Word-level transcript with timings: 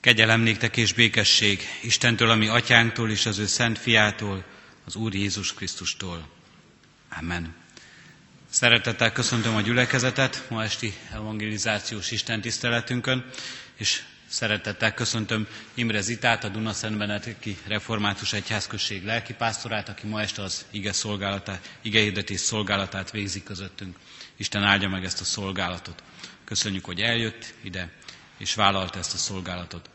Kegyelem 0.00 0.40
néktek 0.40 0.76
és 0.76 0.92
békesség 0.92 1.60
Istentől, 1.82 2.30
ami 2.30 2.48
atyánktól 2.48 3.10
és 3.10 3.26
az 3.26 3.38
ő 3.38 3.46
szent 3.46 3.78
fiától, 3.78 4.44
az 4.84 4.96
Úr 4.96 5.14
Jézus 5.14 5.54
Krisztustól. 5.54 6.28
Amen. 7.18 7.54
Szeretettel 8.50 9.12
köszöntöm 9.12 9.54
a 9.54 9.60
gyülekezetet 9.60 10.46
ma 10.50 10.62
esti 10.62 10.94
evangelizációs 11.12 12.10
Isten 12.10 12.40
tiszteletünkön, 12.40 13.30
és 13.76 14.02
szeretettel 14.28 14.94
köszöntöm 14.94 15.46
Imre 15.74 16.00
Zitát, 16.00 16.44
a 16.44 16.48
Dunaszentbeneteki 16.48 17.56
Református 17.66 18.32
Egyházközség 18.32 19.04
lelkipásztorát, 19.04 19.88
aki 19.88 20.06
ma 20.06 20.20
este 20.20 20.42
az 20.42 20.66
ige, 20.70 20.92
szolgálatát, 20.92 21.70
ige 21.82 22.00
hirdetés 22.00 22.40
szolgálatát 22.40 23.10
végzi 23.10 23.42
közöttünk. 23.42 23.96
Isten 24.36 24.62
áldja 24.62 24.88
meg 24.88 25.04
ezt 25.04 25.20
a 25.20 25.24
szolgálatot. 25.24 26.02
Köszönjük, 26.44 26.84
hogy 26.84 27.00
eljött 27.00 27.54
ide, 27.62 27.90
és 28.38 28.54
vállalta 28.54 28.98
ezt 28.98 29.14
a 29.14 29.16
szolgálatot. 29.16 29.90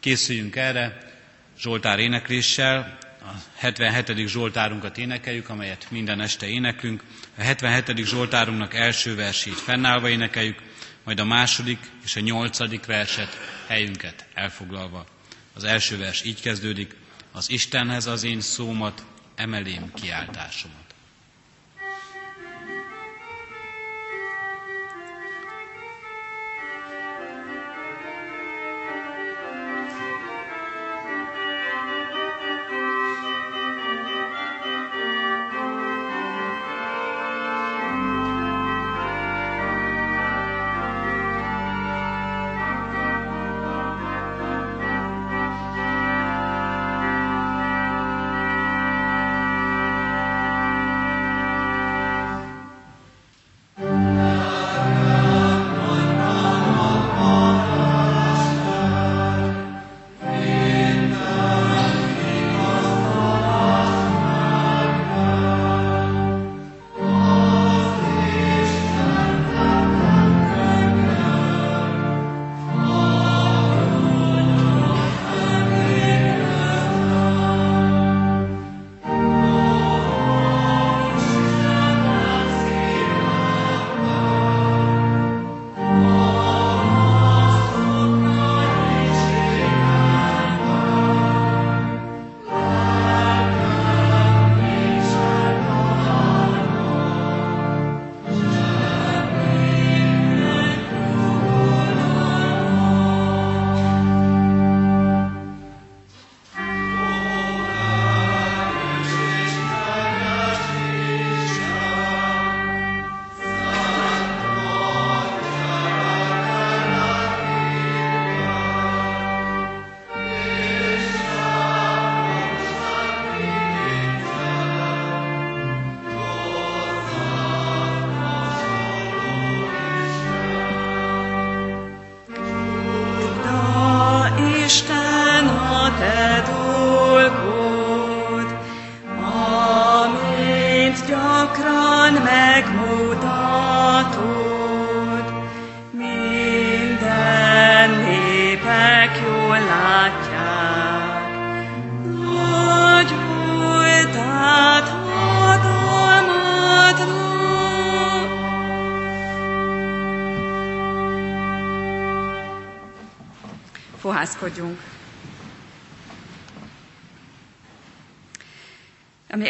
Készüljünk 0.00 0.56
erre 0.56 1.14
Zsoltár 1.58 1.98
énekléssel, 1.98 2.98
a 3.22 3.34
77. 3.56 4.26
Zsoltárunkat 4.28 4.98
énekeljük, 4.98 5.48
amelyet 5.48 5.86
minden 5.90 6.20
este 6.20 6.46
éneklünk. 6.48 7.02
A 7.38 7.40
77. 7.42 8.04
Zsoltárunknak 8.06 8.74
első 8.74 9.14
versét 9.14 9.54
fennállva 9.54 10.08
énekeljük, 10.08 10.62
majd 11.04 11.20
a 11.20 11.24
második 11.24 11.78
és 12.04 12.16
a 12.16 12.20
nyolcadik 12.20 12.84
verset 12.86 13.38
helyünket 13.66 14.26
elfoglalva. 14.34 15.06
Az 15.54 15.64
első 15.64 15.98
vers 15.98 16.24
így 16.24 16.40
kezdődik, 16.40 16.96
az 17.32 17.50
Istenhez 17.50 18.06
az 18.06 18.24
én 18.24 18.40
szómat, 18.40 19.04
emelém 19.34 19.92
kiáltásomat. 19.94 20.85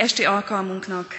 Esti 0.06 0.24
alkalmunknak, 0.24 1.14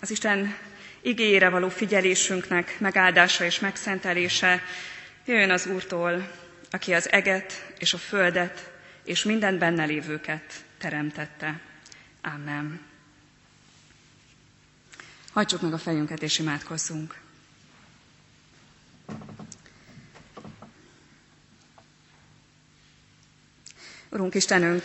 az 0.00 0.10
Isten 0.10 0.56
igényére 1.00 1.48
való 1.48 1.68
figyelésünknek 1.68 2.80
megáldása 2.80 3.44
és 3.44 3.58
megszentelése 3.58 4.62
jöjjön 5.24 5.50
az 5.50 5.66
Úrtól, 5.66 6.30
aki 6.70 6.94
az 6.94 7.10
eget 7.10 7.72
és 7.78 7.94
a 7.94 7.98
földet 7.98 8.70
és 9.04 9.22
minden 9.24 9.58
benne 9.58 9.84
lévőket 9.84 10.64
teremtette. 10.78 11.60
Amen. 12.22 12.80
Hajtsuk 15.32 15.60
meg 15.60 15.72
a 15.72 15.78
fejünket 15.78 16.22
és 16.22 16.38
imádkozzunk. 16.38 17.18
Urunk 24.10 24.34
Istenünk, 24.34 24.84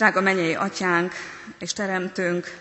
drága 0.00 0.20
mennyei 0.20 0.54
atyánk 0.54 1.12
és 1.58 1.72
teremtőnk, 1.72 2.58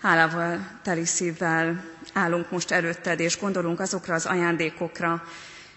hálával, 0.00 0.68
teli 0.82 1.04
szívvel 1.04 1.84
állunk 2.12 2.50
most 2.50 2.70
előtted, 2.70 3.20
és 3.20 3.38
gondolunk 3.38 3.80
azokra 3.80 4.14
az 4.14 4.26
ajándékokra, 4.26 5.24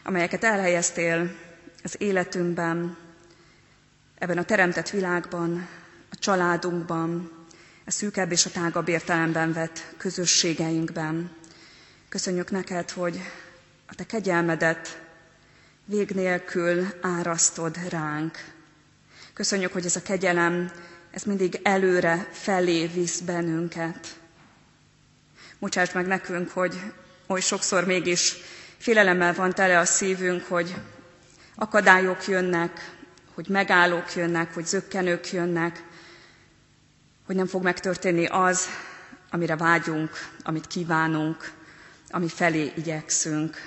amelyeket 0.04 0.44
elhelyeztél 0.44 1.36
az 1.84 1.96
életünkben, 1.98 2.98
ebben 4.18 4.38
a 4.38 4.44
teremtett 4.44 4.90
világban, 4.90 5.68
a 6.12 6.16
családunkban, 6.16 7.32
a 7.86 7.92
szűkebb 7.92 8.32
és 8.32 8.46
a 8.46 8.52
tágabb 8.52 8.88
értelemben 8.88 9.54
vett 9.54 9.94
közösségeinkben. 9.98 11.32
Köszönjük 12.10 12.52
neked, 12.52 12.90
hogy 12.90 13.22
a 13.88 13.96
te 13.96 14.06
kegyelmedet 14.06 15.02
vég 15.86 16.10
nélkül 16.10 16.88
árasztod 17.02 17.78
ránk. 17.90 18.60
Köszönjük, 19.34 19.74
hogy 19.74 19.86
ez 19.86 19.96
a 19.96 20.02
kegyelem, 20.02 20.72
ez 21.12 21.24
mindig 21.24 21.60
előre, 21.64 22.28
felé 22.32 22.86
visz 22.88 23.20
bennünket. 23.20 24.08
Bocsáss 25.60 25.92
meg 25.92 26.08
nekünk, 26.08 26.50
hogy 26.50 26.80
oly 27.28 27.40
sokszor 27.42 27.86
mégis 27.86 28.36
félelemmel 28.78 29.34
van 29.34 29.54
tele 29.54 29.80
a 29.80 29.86
szívünk, 29.86 30.44
hogy 30.48 30.76
akadályok 31.56 32.28
jönnek, 32.28 32.96
hogy 33.34 33.48
megállók 33.50 34.16
jönnek, 34.16 34.54
hogy 34.54 34.66
zökkenők 34.66 35.32
jönnek, 35.32 35.84
hogy 37.26 37.36
nem 37.36 37.48
fog 37.48 37.64
megtörténni 37.64 38.26
az, 38.26 38.66
amire 39.30 39.56
vágyunk, 39.56 40.10
amit 40.44 40.68
kívánunk, 40.68 41.52
ami 42.10 42.28
felé 42.28 42.72
igyekszünk. 42.76 43.58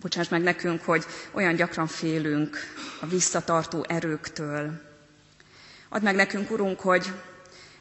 Bocsáss 0.00 0.28
meg 0.28 0.42
nekünk, 0.42 0.82
hogy 0.84 1.04
olyan 1.32 1.54
gyakran 1.54 1.86
félünk 1.86 2.56
a 3.00 3.06
visszatartó 3.06 3.84
erőktől. 3.88 4.89
Add 5.92 6.02
meg 6.02 6.14
nekünk, 6.14 6.50
Urunk, 6.50 6.80
hogy 6.80 7.12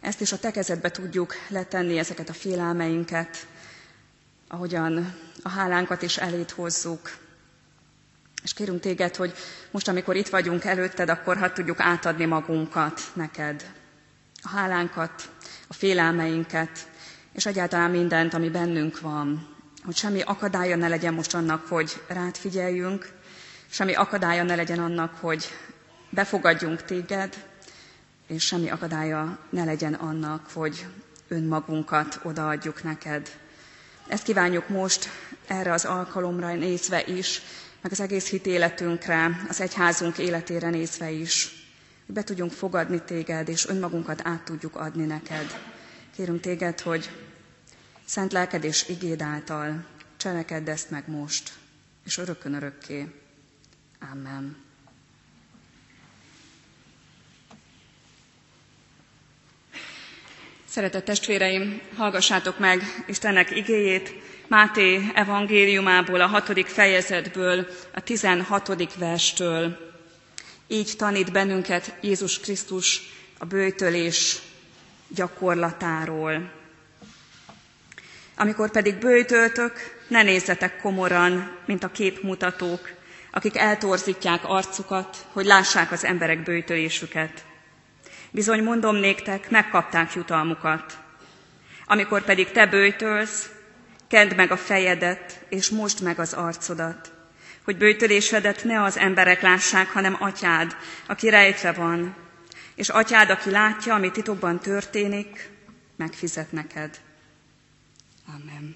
ezt 0.02 0.22
is 0.22 0.32
a 0.32 0.40
te 0.40 0.90
tudjuk 0.92 1.34
letenni, 1.48 1.98
ezeket 1.98 2.30
a 2.30 2.34
félelmeinket, 2.34 3.48
ahogyan 4.48 5.16
a 5.44 5.50
hálánkat 5.50 6.02
is 6.02 6.18
elét 6.18 6.52
hozzuk. 6.52 7.18
És 8.44 8.54
kérünk 8.54 8.80
téged, 8.80 9.16
hogy 9.16 9.34
most, 9.72 9.88
amikor 9.88 10.16
itt 10.16 10.28
vagyunk 10.30 10.64
előtted, 10.64 11.10
akkor 11.10 11.38
hadd 11.38 11.54
tudjuk 11.54 11.80
átadni 11.80 12.26
magunkat 12.26 13.02
neked. 13.14 13.72
A 14.42 14.50
hálánkat, 14.50 15.30
a 15.68 15.74
félelmeinket, 15.74 16.88
és 17.34 17.46
egyáltalán 17.46 17.92
mindent, 17.92 18.34
ami 18.34 18.50
bennünk 18.50 19.00
van. 19.00 19.56
Hogy 19.84 19.96
semmi 19.96 20.22
akadálya 20.22 20.76
ne 20.76 20.88
legyen 20.88 21.14
most 21.14 21.34
annak, 21.34 21.68
hogy 21.68 22.02
rád 22.08 22.36
figyeljünk, 22.36 23.12
semmi 23.70 23.94
akadálya 23.94 24.44
ne 24.44 24.56
legyen 24.56 24.80
annak, 24.80 25.16
hogy 25.20 25.46
befogadjunk 26.10 26.84
téged, 26.84 27.49
és 28.30 28.46
semmi 28.46 28.70
akadálya 28.70 29.40
ne 29.50 29.64
legyen 29.64 29.94
annak, 29.94 30.50
hogy 30.54 30.88
önmagunkat 31.28 32.20
odaadjuk 32.24 32.84
neked. 32.84 33.30
Ezt 34.08 34.24
kívánjuk 34.24 34.70
most 34.70 35.10
erre 35.48 35.74
az 35.74 35.86
alkalomra 35.86 36.56
nézve 36.56 37.04
is, 37.06 37.42
meg 37.82 37.92
az 37.92 38.00
egész 38.00 38.30
hitéletünkre, 38.30 39.46
az 39.50 39.62
egyházunk 39.62 40.18
életére 40.18 40.70
nézve 40.70 41.10
is, 41.10 41.52
hogy 42.06 42.16
be 42.16 42.24
tudjunk 42.24 42.52
fogadni 42.52 43.02
téged, 43.02 43.50
és 43.50 43.68
önmagunkat 43.68 44.22
át 44.24 44.42
tudjuk 44.44 44.76
adni 44.76 45.06
neked. 45.06 45.60
Kérünk 46.16 46.42
téged, 46.42 46.80
hogy 46.80 47.10
szent 48.06 48.32
lelked 48.32 48.64
és 48.64 48.90
igéd 48.90 49.22
által 49.22 49.86
cselekedd 50.18 50.70
ezt 50.70 50.90
meg 50.90 51.10
most, 51.10 51.54
és 52.06 52.18
örökön 52.18 52.54
örökké. 52.54 53.12
Amen. 54.12 54.69
Szeretett 60.80 61.06
testvéreim, 61.06 61.82
hallgassátok 61.98 62.60
meg 62.60 63.04
Istennek 63.08 63.56
igéjét, 63.56 64.14
Máté 64.48 65.02
evangéliumából, 65.14 66.22
a 66.22 66.26
hatodik 66.26 66.68
fejezetből, 66.68 67.68
a 67.94 68.00
tizenhatodik 68.00 68.90
verstől. 68.98 69.78
Így 70.68 70.94
tanít 70.98 71.32
bennünket 71.32 71.96
Jézus 72.02 72.40
Krisztus 72.40 73.02
a 73.40 73.46
bőjtölés 73.46 74.38
gyakorlatáról. 75.08 76.52
Amikor 78.38 78.72
pedig 78.72 78.96
bőjtöltök, 78.96 79.74
ne 80.08 80.24
nézzetek 80.24 80.82
komoran, 80.82 81.58
mint 81.66 81.84
a 81.84 81.92
képmutatók, 81.92 82.90
akik 83.32 83.58
eltorzítják 83.58 84.42
arcukat, 84.46 85.18
hogy 85.32 85.46
lássák 85.46 85.92
az 85.92 86.04
emberek 86.06 86.44
bőjtölésüket. 86.44 87.48
Bizony 88.32 88.64
mondom 88.64 88.96
néktek, 88.96 89.50
megkapták 89.50 90.14
jutalmukat. 90.14 90.98
Amikor 91.86 92.24
pedig 92.24 92.52
te 92.52 92.66
bőjtölsz, 92.68 93.50
kend 94.08 94.36
meg 94.36 94.52
a 94.52 94.58
fejedet, 94.58 95.46
és 95.50 95.70
most 95.70 96.00
meg 96.02 96.20
az 96.20 96.34
arcodat, 96.34 97.14
hogy 97.64 97.78
bőjtölésedet 97.78 98.64
ne 98.64 98.84
az 98.84 98.98
emberek 98.98 99.42
lássák, 99.42 99.88
hanem 99.88 100.16
atyád, 100.20 100.76
aki 101.08 101.30
rejtve 101.30 101.72
van, 101.72 102.16
és 102.76 102.90
atyád, 102.90 103.30
aki 103.30 103.50
látja, 103.52 103.94
ami 103.94 104.12
titokban 104.12 104.60
történik, 104.60 105.50
megfizet 105.96 106.52
neked. 106.52 107.00
Amen. 108.28 108.76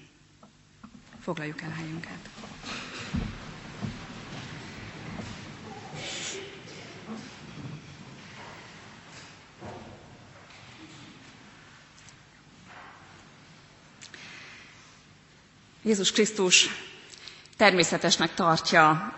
Foglaljuk 1.22 1.62
el 1.62 1.70
helyünket. 1.70 2.18
Jézus 15.84 16.12
Krisztus 16.12 16.68
természetesnek 17.56 18.34
tartja, 18.34 19.12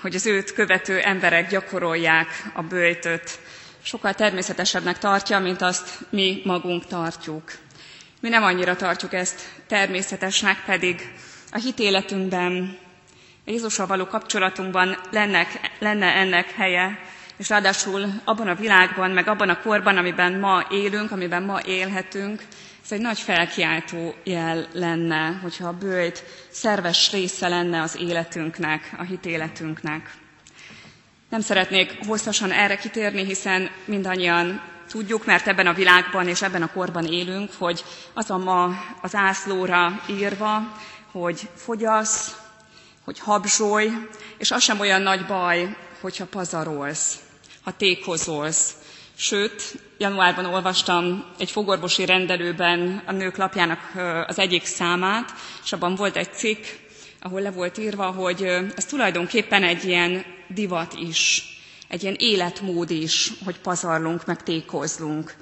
hogy 0.00 0.14
az 0.14 0.26
őt 0.26 0.52
követő 0.52 0.98
emberek 1.00 1.48
gyakorolják 1.50 2.50
a 2.54 2.62
bőjtöt. 2.62 3.38
Sokkal 3.82 4.14
természetesebbnek 4.14 4.98
tartja, 4.98 5.38
mint 5.38 5.62
azt 5.62 5.98
mi 6.10 6.42
magunk 6.44 6.86
tartjuk. 6.86 7.52
Mi 8.20 8.28
nem 8.28 8.42
annyira 8.42 8.76
tartjuk 8.76 9.12
ezt 9.12 9.40
természetesnek, 9.66 10.64
pedig 10.64 11.12
a 11.52 11.58
hitéletünkben, 11.58 12.78
a 13.46 13.50
Jézussal 13.50 13.86
való 13.86 14.06
kapcsolatunkban 14.06 14.96
lenne, 15.10 15.46
lenne 15.78 16.06
ennek 16.14 16.50
helye, 16.50 16.98
és 17.36 17.48
ráadásul 17.48 18.06
abban 18.24 18.48
a 18.48 18.54
világban, 18.54 19.10
meg 19.10 19.28
abban 19.28 19.48
a 19.48 19.60
korban, 19.60 19.96
amiben 19.96 20.32
ma 20.38 20.66
élünk, 20.70 21.10
amiben 21.10 21.42
ma 21.42 21.60
élhetünk, 21.64 22.42
ez 22.84 22.92
egy 22.92 23.00
nagy 23.00 23.18
felkiáltó 23.18 24.14
jel 24.24 24.66
lenne, 24.72 25.38
hogyha 25.42 25.68
a 25.68 25.72
bőjt 25.78 26.24
szerves 26.50 27.10
része 27.12 27.48
lenne 27.48 27.80
az 27.82 27.96
életünknek, 28.00 28.94
a 28.98 29.02
hitéletünknek. 29.02 30.14
Nem 31.28 31.40
szeretnék 31.40 31.98
hosszasan 32.06 32.52
erre 32.52 32.76
kitérni, 32.76 33.24
hiszen 33.24 33.70
mindannyian 33.84 34.60
tudjuk, 34.88 35.24
mert 35.26 35.46
ebben 35.46 35.66
a 35.66 35.72
világban 35.72 36.28
és 36.28 36.42
ebben 36.42 36.62
a 36.62 36.72
korban 36.72 37.04
élünk, 37.04 37.52
hogy 37.58 37.84
az 38.12 38.28
van 38.28 38.40
ma 38.40 38.70
az 39.02 39.14
ászlóra 39.14 40.02
írva, 40.08 40.72
hogy 41.12 41.48
fogyasz, 41.54 42.36
hogy 43.04 43.18
habzsolj, 43.18 43.90
és 44.38 44.50
az 44.50 44.62
sem 44.62 44.80
olyan 44.80 45.02
nagy 45.02 45.26
baj, 45.26 45.76
hogyha 46.00 46.26
pazarolsz, 46.26 47.18
ha 47.64 47.76
tékozolsz, 47.76 48.74
Sőt, 49.16 49.74
januárban 49.98 50.44
olvastam 50.44 51.24
egy 51.38 51.50
fogorvosi 51.50 52.04
rendelőben 52.04 53.02
a 53.06 53.12
nők 53.12 53.36
lapjának 53.36 53.78
az 54.26 54.38
egyik 54.38 54.64
számát, 54.64 55.32
és 55.64 55.72
abban 55.72 55.94
volt 55.94 56.16
egy 56.16 56.32
cikk, 56.32 56.64
ahol 57.20 57.40
le 57.40 57.50
volt 57.50 57.78
írva, 57.78 58.06
hogy 58.10 58.42
ez 58.76 58.84
tulajdonképpen 58.84 59.62
egy 59.62 59.84
ilyen 59.84 60.24
divat 60.48 60.94
is, 60.94 61.44
egy 61.88 62.02
ilyen 62.02 62.16
életmód 62.18 62.90
is, 62.90 63.32
hogy 63.44 63.58
pazarlunk, 63.58 64.26
meg 64.26 64.42
tékozlunk. 64.42 65.34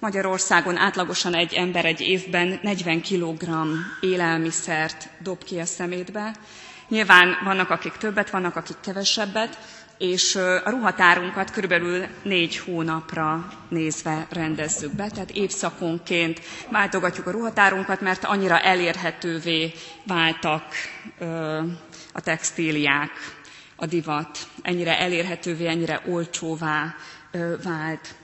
Magyarországon 0.00 0.76
átlagosan 0.76 1.34
egy 1.34 1.52
ember 1.52 1.84
egy 1.84 2.00
évben 2.00 2.58
40 2.62 3.02
kg 3.02 3.48
élelmiszert 4.00 5.08
dob 5.22 5.44
ki 5.44 5.58
a 5.58 5.64
szemétbe. 5.64 6.36
Nyilván 6.88 7.36
vannak, 7.44 7.70
akik 7.70 7.92
többet, 7.92 8.30
vannak, 8.30 8.56
akik 8.56 8.76
kevesebbet, 8.80 9.58
és 9.98 10.34
a 10.64 10.70
ruhatárunkat 10.70 11.50
körülbelül 11.50 12.06
négy 12.22 12.56
hónapra 12.58 13.48
nézve 13.68 14.26
rendezzük 14.30 14.92
be, 14.92 15.08
tehát 15.08 15.30
évszakonként 15.30 16.40
váltogatjuk 16.70 17.26
a 17.26 17.30
ruhatárunkat, 17.30 18.00
mert 18.00 18.24
annyira 18.24 18.60
elérhetővé 18.60 19.72
váltak 20.06 20.62
a 22.12 22.20
textíliák, 22.20 23.10
a 23.76 23.86
divat, 23.86 24.38
ennyire 24.62 24.98
elérhetővé, 24.98 25.66
ennyire 25.66 26.00
olcsóvá 26.06 26.94
vált. 27.64 28.14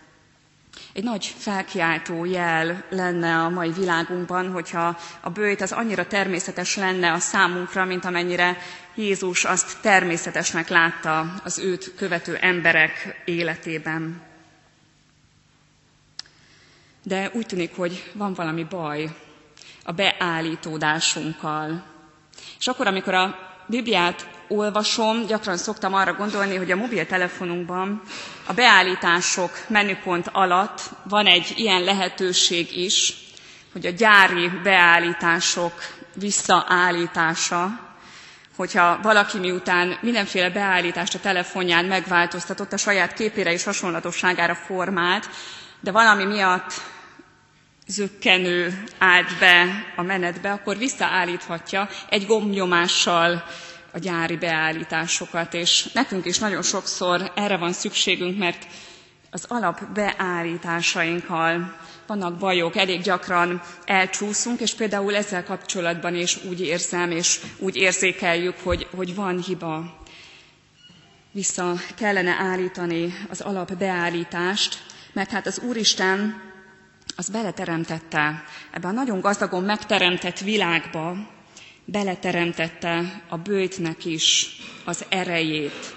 Egy 0.92 1.04
nagy 1.04 1.34
felkiáltó 1.38 2.25
jel 2.25 2.84
lenne 2.90 3.37
a 3.37 3.48
mai 3.48 3.70
világunkban, 3.70 4.50
hogyha 4.50 4.98
a 5.20 5.30
bőjt 5.30 5.60
az 5.60 5.72
annyira 5.72 6.06
természetes 6.06 6.76
lenne 6.76 7.12
a 7.12 7.18
számunkra, 7.18 7.84
mint 7.84 8.04
amennyire 8.04 8.56
Jézus 8.94 9.44
azt 9.44 9.80
természetesnek 9.80 10.68
látta 10.68 11.34
az 11.44 11.58
őt 11.58 11.94
követő 11.96 12.36
emberek 12.36 13.22
életében. 13.24 14.22
De 17.02 17.30
úgy 17.34 17.46
tűnik, 17.46 17.76
hogy 17.76 18.10
van 18.12 18.34
valami 18.34 18.64
baj 18.64 19.16
a 19.84 19.92
beállítódásunkkal. 19.92 21.84
És 22.58 22.66
akkor, 22.66 22.86
amikor 22.86 23.14
a 23.14 23.38
Bibliát 23.66 24.28
olvasom, 24.48 25.26
gyakran 25.26 25.56
szoktam 25.56 25.94
arra 25.94 26.12
gondolni, 26.12 26.56
hogy 26.56 26.70
a 26.70 26.76
mobiltelefonunkban 26.76 28.02
a 28.46 28.52
beállítások 28.52 29.50
menüpont 29.68 30.28
alatt 30.32 30.80
van 31.02 31.26
egy 31.26 31.52
ilyen 31.56 31.82
lehetőség 31.82 32.76
is, 32.76 33.14
hogy 33.72 33.86
a 33.86 33.90
gyári 33.90 34.48
beállítások 34.62 35.72
visszaállítása, 36.14 37.83
hogyha 38.56 38.99
valaki 39.02 39.38
miután 39.38 39.99
mindenféle 40.00 40.50
beállítást 40.50 41.14
a 41.14 41.18
telefonján 41.20 41.84
megváltoztatott, 41.84 42.73
a 42.73 42.76
saját 42.76 43.12
képére 43.14 43.52
és 43.52 43.64
hasonlatosságára 43.64 44.54
formált, 44.54 45.28
de 45.80 45.90
valami 45.90 46.25
miatt 46.25 46.73
zökkenő 47.87 48.82
állt 48.99 49.38
be 49.38 49.84
a 49.96 50.02
menetbe, 50.02 50.52
akkor 50.52 50.76
visszaállíthatja 50.78 51.88
egy 52.08 52.26
gombnyomással 52.26 53.44
a 53.92 53.99
gyári 53.99 54.37
beállításokat, 54.37 55.54
és 55.54 55.87
nekünk 55.92 56.25
is 56.25 56.38
nagyon 56.38 56.62
sokszor 56.62 57.32
erre 57.34 57.56
van 57.56 57.73
szükségünk, 57.73 58.38
mert 58.38 58.66
az 59.30 59.44
alap 59.49 59.84
beállításainkkal 59.94 61.76
vannak 62.06 62.38
bajok, 62.38 62.76
elég 62.76 63.00
gyakran 63.02 63.62
elcsúszunk, 63.84 64.61
és 64.61 64.75
például 64.75 65.14
ezzel 65.16 65.44
kapcsolatban 65.44 66.14
is 66.14 66.44
úgy 66.44 66.61
érzem, 66.61 67.11
és 67.11 67.40
úgy 67.58 67.76
érzékeljük, 67.76 68.56
hogy, 68.62 68.87
hogy 68.96 69.14
van 69.14 69.40
hiba. 69.42 70.02
Vissza 71.32 71.73
kellene 71.96 72.30
állítani 72.30 73.14
az 73.30 73.40
alap 73.40 73.75
beállítást, 73.76 74.82
mert 75.12 75.30
hát 75.30 75.46
az 75.46 75.58
Úristen 75.58 76.42
az 77.16 77.28
beleteremtette 77.28 78.44
ebbe 78.70 78.88
a 78.88 78.92
nagyon 78.92 79.20
gazdagon 79.20 79.62
megteremtett 79.64 80.38
világba 80.38 81.16
beleteremtette 81.84 83.23
a 83.28 83.37
bőjtnek 83.37 84.04
is 84.04 84.56
az 84.84 85.04
erejét. 85.08 85.94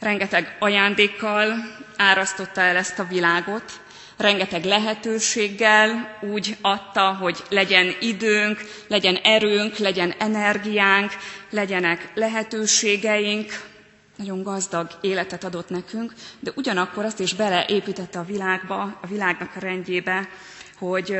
Rengeteg 0.00 0.56
ajándékkal 0.60 1.52
árasztotta 1.96 2.60
el 2.60 2.76
ezt 2.76 2.98
a 2.98 3.04
világot, 3.04 3.80
rengeteg 4.22 4.64
lehetőséggel 4.64 6.18
úgy 6.32 6.56
adta, 6.60 7.14
hogy 7.14 7.42
legyen 7.48 7.94
időnk, 8.00 8.60
legyen 8.88 9.14
erőnk, 9.16 9.76
legyen 9.76 10.14
energiánk, 10.18 11.12
legyenek 11.50 12.10
lehetőségeink, 12.14 13.50
nagyon 14.16 14.42
gazdag 14.42 14.90
életet 15.00 15.44
adott 15.44 15.68
nekünk, 15.68 16.12
de 16.40 16.50
ugyanakkor 16.54 17.04
azt 17.04 17.20
is 17.20 17.34
beleépítette 17.34 18.18
a 18.18 18.24
világba, 18.24 18.82
a 19.02 19.06
világnak 19.06 19.50
a 19.56 19.60
rendjébe, 19.60 20.28
hogy 20.78 21.16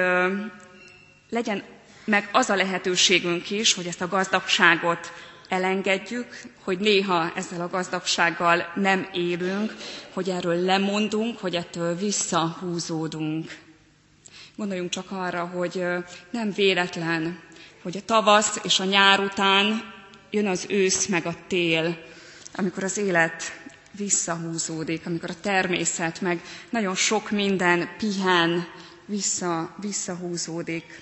legyen 1.30 1.62
meg 2.04 2.28
az 2.32 2.50
a 2.50 2.54
lehetőségünk 2.54 3.50
is, 3.50 3.74
hogy 3.74 3.86
ezt 3.86 4.00
a 4.00 4.08
gazdagságot 4.08 5.12
elengedjük, 5.52 6.26
hogy 6.64 6.78
néha 6.78 7.32
ezzel 7.34 7.60
a 7.60 7.68
gazdagsággal 7.68 8.72
nem 8.74 9.08
élünk, 9.12 9.74
hogy 10.12 10.28
erről 10.30 10.54
lemondunk, 10.64 11.38
hogy 11.38 11.54
ettől 11.54 11.94
visszahúzódunk. 11.96 13.58
Gondoljunk 14.56 14.90
csak 14.90 15.10
arra, 15.10 15.44
hogy 15.44 15.84
nem 16.30 16.52
véletlen, 16.52 17.38
hogy 17.82 17.96
a 17.96 18.04
tavasz 18.04 18.58
és 18.62 18.80
a 18.80 18.84
nyár 18.84 19.20
után 19.20 19.82
jön 20.30 20.46
az 20.46 20.66
ősz 20.68 21.06
meg 21.06 21.26
a 21.26 21.34
tél, 21.46 21.96
amikor 22.54 22.82
az 22.84 22.96
élet 22.98 23.42
visszahúzódik, 23.90 25.06
amikor 25.06 25.30
a 25.30 25.40
természet 25.40 26.20
meg 26.20 26.40
nagyon 26.70 26.94
sok 26.94 27.30
minden 27.30 27.88
pihen, 27.98 28.66
vissza, 29.06 29.74
visszahúzódik. 29.80 31.00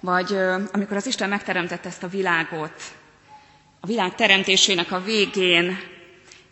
Vagy 0.00 0.36
amikor 0.72 0.96
az 0.96 1.06
Isten 1.06 1.28
megteremtette 1.28 1.88
ezt 1.88 2.02
a 2.02 2.08
világot, 2.08 2.72
a 3.80 3.86
világ 3.86 4.14
teremtésének 4.14 4.92
a 4.92 5.00
végén. 5.00 5.78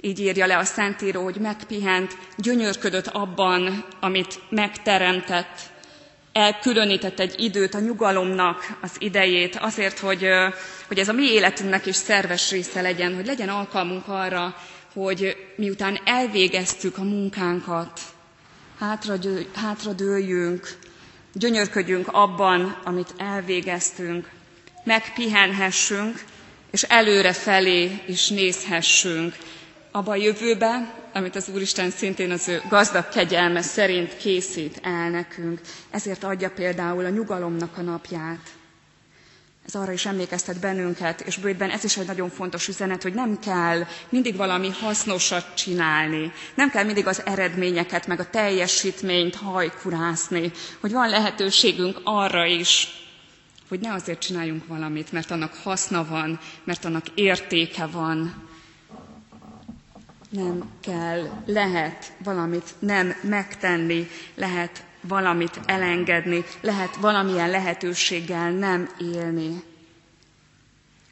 Így 0.00 0.20
írja 0.20 0.46
le 0.46 0.56
a 0.58 0.64
Szentíró, 0.64 1.22
hogy 1.22 1.36
megpihent, 1.36 2.16
gyönyörködött 2.36 3.06
abban, 3.06 3.84
amit 4.00 4.40
megteremtett, 4.48 5.60
elkülönített 6.32 7.20
egy 7.20 7.34
időt 7.38 7.74
a 7.74 7.80
nyugalomnak 7.80 8.78
az 8.80 8.90
idejét, 8.98 9.56
azért, 9.56 9.98
hogy, 9.98 10.26
hogy 10.88 10.98
ez 10.98 11.08
a 11.08 11.12
mi 11.12 11.32
életünknek 11.32 11.86
is 11.86 11.96
szerves 11.96 12.50
része 12.50 12.80
legyen, 12.80 13.14
hogy 13.14 13.26
legyen 13.26 13.48
alkalmunk 13.48 14.08
arra, 14.08 14.56
hogy 14.92 15.36
miután 15.56 15.98
elvégeztük 16.04 16.98
a 16.98 17.02
munkánkat, 17.02 18.00
hátradőljünk, 19.54 20.78
gyönyörködjünk 21.32 22.08
abban, 22.12 22.78
amit 22.84 23.14
elvégeztünk, 23.16 24.30
megpihenhessünk, 24.84 26.24
és 26.76 26.82
előre 26.82 27.32
felé 27.32 28.00
is 28.06 28.28
nézhessünk, 28.28 29.36
abba 29.90 30.10
a 30.10 30.14
jövőbe, 30.16 30.94
amit 31.12 31.36
az 31.36 31.48
Úristen 31.54 31.90
szintén 31.90 32.30
az 32.30 32.48
ő 32.48 32.62
gazdag 32.68 33.08
kegyelme 33.08 33.62
szerint 33.62 34.16
készít 34.16 34.78
el 34.82 35.10
nekünk. 35.10 35.60
Ezért 35.90 36.24
adja 36.24 36.50
például 36.50 37.04
a 37.04 37.08
nyugalomnak 37.08 37.78
a 37.78 37.80
napját. 37.82 38.40
Ez 39.66 39.74
arra 39.74 39.92
is 39.92 40.06
emlékeztet 40.06 40.60
bennünket, 40.60 41.20
és 41.20 41.36
bőjtben 41.36 41.70
ez 41.70 41.84
is 41.84 41.96
egy 41.96 42.06
nagyon 42.06 42.30
fontos 42.30 42.68
üzenet, 42.68 43.02
hogy 43.02 43.14
nem 43.14 43.38
kell 43.38 43.84
mindig 44.08 44.36
valami 44.36 44.70
hasznosat 44.80 45.54
csinálni, 45.54 46.32
nem 46.54 46.70
kell 46.70 46.84
mindig 46.84 47.06
az 47.06 47.22
eredményeket, 47.26 48.06
meg 48.06 48.20
a 48.20 48.30
teljesítményt 48.30 49.34
hajkurászni, 49.34 50.50
hogy 50.80 50.92
van 50.92 51.08
lehetőségünk 51.08 52.00
arra 52.04 52.44
is, 52.44 52.88
hogy 53.68 53.80
ne 53.80 53.92
azért 53.92 54.18
csináljunk 54.20 54.66
valamit, 54.66 55.12
mert 55.12 55.30
annak 55.30 55.54
haszna 55.54 56.04
van, 56.04 56.38
mert 56.64 56.84
annak 56.84 57.06
értéke 57.14 57.86
van, 57.86 58.46
nem 60.30 60.70
kell, 60.80 61.28
lehet 61.46 62.12
valamit 62.18 62.74
nem 62.78 63.14
megtenni, 63.22 64.08
lehet 64.34 64.84
valamit 65.00 65.60
elengedni, 65.66 66.44
lehet 66.60 66.96
valamilyen 66.96 67.50
lehetőséggel 67.50 68.50
nem 68.50 68.88
élni. 68.98 69.62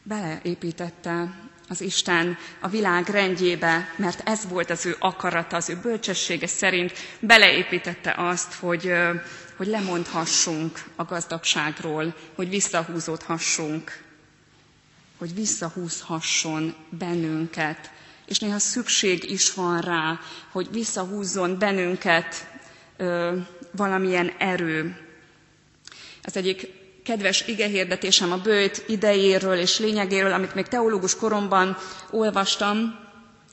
Beleépítette 0.03 1.35
az 1.69 1.81
Isten 1.81 2.37
a 2.61 2.69
világ 2.69 3.09
rendjébe, 3.09 3.89
mert 3.97 4.29
ez 4.29 4.49
volt 4.49 4.71
az 4.71 4.87
ő 4.87 4.97
akarata, 4.99 5.57
az 5.57 5.69
ő 5.69 5.77
bölcsessége 5.83 6.47
szerint, 6.47 6.93
beleépítette 7.21 8.15
azt, 8.17 8.55
hogy, 8.55 8.93
hogy 9.57 9.67
lemondhassunk 9.67 10.85
a 10.97 11.05
gazdagságról, 11.05 12.15
hogy 12.35 12.49
visszahúzódhassunk, 12.49 14.03
hogy 15.19 15.35
visszahúzhasson 15.35 16.75
bennünket 16.91 17.91
és 18.27 18.39
néha 18.39 18.59
szükség 18.59 19.31
is 19.31 19.55
van 19.55 19.81
rá, 19.81 20.19
hogy 20.53 20.69
visszahúzzon 20.71 21.59
bennünket 21.59 22.47
ö, 22.97 23.37
valamilyen 23.77 24.33
erő. 24.39 24.97
Ez 26.23 26.37
egyik 26.37 26.69
kedves 27.05 27.47
igehirdetésem 27.47 28.33
a 28.33 28.37
bőjt 28.39 28.85
idejéről 28.89 29.59
és 29.59 29.79
lényegéről, 29.79 30.33
amit 30.33 30.55
még 30.55 30.67
teológus 30.67 31.17
koromban 31.17 31.77
olvastam, 32.11 33.04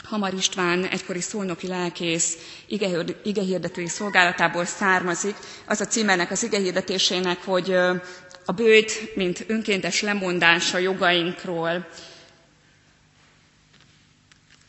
Hamar 0.04 0.34
István, 0.34 0.86
egykori 0.86 1.22
szolnoki 1.22 1.68
lelkész 1.68 2.38
igehirdetői 3.24 3.88
szolgálatából 3.88 4.66
származik. 4.66 5.36
Az 5.66 5.82
a 5.82 5.86
címernek 5.86 6.32
az 6.32 6.44
igehirdetésének, 6.44 7.44
hogy 7.44 7.72
a 8.46 8.52
bőjt, 8.56 9.16
mint 9.16 9.44
önkéntes 9.48 10.02
lemondás 10.02 10.74
a 10.74 10.78
jogainkról, 10.78 11.88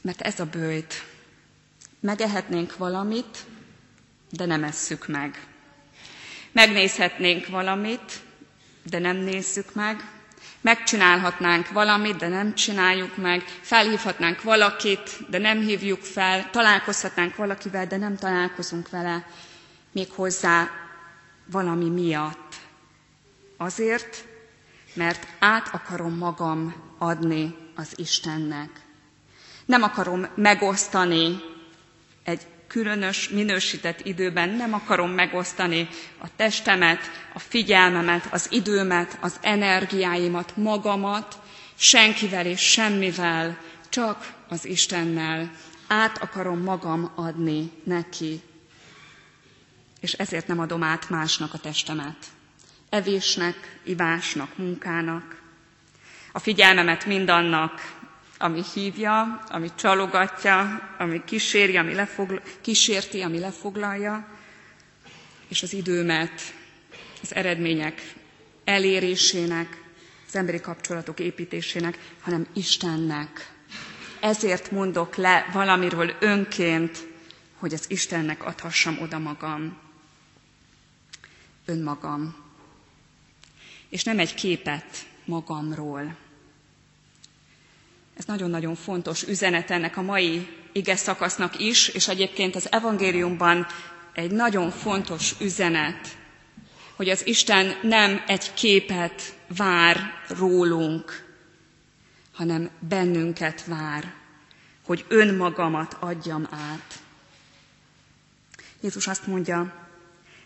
mert 0.03 0.21
ez 0.21 0.41
a 0.41 0.45
bőjt. 0.45 1.05
Megehetnénk 2.01 2.77
valamit, 2.77 3.39
de 4.31 4.45
nem 4.47 4.65
esszük 4.65 5.07
meg. 5.09 5.47
Megnézhetnénk 6.53 7.47
valamit, 7.47 8.21
de 8.83 8.99
nem 8.99 9.17
nézzük 9.17 9.75
meg. 9.75 10.22
Megcsinálhatnánk 10.63 11.69
valamit, 11.71 12.17
de 12.17 12.29
nem 12.29 12.55
csináljuk 12.55 13.17
meg. 13.17 13.43
Felhívhatnánk 13.61 14.43
valakit, 14.43 15.19
de 15.31 15.39
nem 15.39 15.61
hívjuk 15.61 16.01
fel. 16.03 16.51
Találkozhatnánk 16.51 17.37
valakivel, 17.37 17.87
de 17.87 17.97
nem 17.97 18.17
találkozunk 18.17 18.91
vele. 18.91 19.27
Még 19.93 20.11
hozzá 20.11 20.71
valami 21.47 21.89
miatt. 21.89 22.55
Azért, 23.57 24.25
mert 24.95 25.27
át 25.39 25.69
akarom 25.73 26.17
magam 26.17 26.75
adni 26.99 27.55
az 27.75 27.93
Istennek. 27.99 28.71
Nem 29.65 29.83
akarom 29.83 30.27
megosztani 30.35 31.41
egy 32.25 32.47
különös, 32.73 33.29
minősített 33.29 34.07
időben, 34.07 34.49
nem 34.49 34.73
akarom 34.75 35.11
megosztani 35.11 35.89
a 36.19 36.27
testemet, 36.37 37.01
a 37.35 37.39
figyelmemet, 37.39 38.27
az 38.31 38.47
időmet, 38.51 39.19
az 39.21 39.37
energiáimat, 39.41 40.57
magamat, 40.57 41.39
senkivel 41.75 42.47
és 42.47 42.61
semmivel, 42.61 43.59
csak 43.89 44.33
az 44.49 44.65
Istennel. 44.65 45.51
Át 45.87 46.19
akarom 46.19 46.59
magam 46.63 47.13
adni 47.15 47.71
neki. 47.85 48.41
És 50.01 50.13
ezért 50.13 50.47
nem 50.47 50.59
adom 50.59 50.83
át 50.83 51.11
másnak 51.11 51.55
a 51.55 51.59
testemet. 51.59 52.17
Evésnek, 52.91 53.79
ivásnak, 53.85 54.57
munkának. 54.57 55.43
A 56.33 56.39
figyelmemet 56.39 57.07
mindannak, 57.07 58.02
ami 58.43 58.63
hívja, 58.75 59.43
ami 59.49 59.71
csalogatja, 59.75 60.81
ami 60.99 61.23
kíséri, 61.25 61.77
ami 61.77 61.95
lefogl- 61.95 62.43
kísérti, 62.61 63.21
ami 63.21 63.39
lefoglalja, 63.39 64.27
és 65.49 65.63
az 65.63 65.73
időmet 65.73 66.41
az 67.23 67.35
eredmények 67.35 68.15
elérésének, 68.65 69.83
az 70.29 70.37
emberi 70.37 70.61
kapcsolatok 70.61 71.21
építésének, 71.21 71.99
hanem 72.21 72.47
Istennek. 72.53 73.53
Ezért 74.21 74.71
mondok 74.71 75.17
le 75.17 75.47
valamiről 75.53 76.13
önként, 76.21 77.07
hogy 77.59 77.73
az 77.75 77.85
Istennek 77.91 78.45
adhassam 78.45 78.99
oda 79.01 79.19
magam, 79.19 79.79
önmagam. 81.65 82.37
És 83.89 84.05
nem 84.05 84.19
egy 84.19 84.35
képet 84.35 85.07
magamról, 85.25 86.17
ez 88.23 88.29
nagyon-nagyon 88.29 88.75
fontos 88.75 89.23
üzenet 89.23 89.71
ennek 89.71 89.97
a 89.97 90.03
mai 90.03 90.49
ige 90.73 90.97
szakasznak 90.97 91.59
is, 91.59 91.89
és 91.89 92.09
egyébként 92.09 92.57
az 92.57 92.73
evangéliumban 92.73 93.67
egy 94.13 94.31
nagyon 94.31 94.71
fontos 94.71 95.35
üzenet, 95.41 96.09
hogy 96.97 97.09
az 97.09 97.27
Isten 97.27 97.75
nem 97.83 98.23
egy 98.27 98.55
képet 98.55 99.35
vár 99.57 99.97
rólunk, 100.39 101.25
hanem 102.33 102.71
bennünket 102.89 103.65
vár, 103.65 104.13
hogy 104.87 105.05
önmagamat 105.09 105.97
adjam 106.01 106.49
át. 106.51 107.01
Jézus 108.81 109.07
azt 109.07 109.27
mondja, 109.27 109.75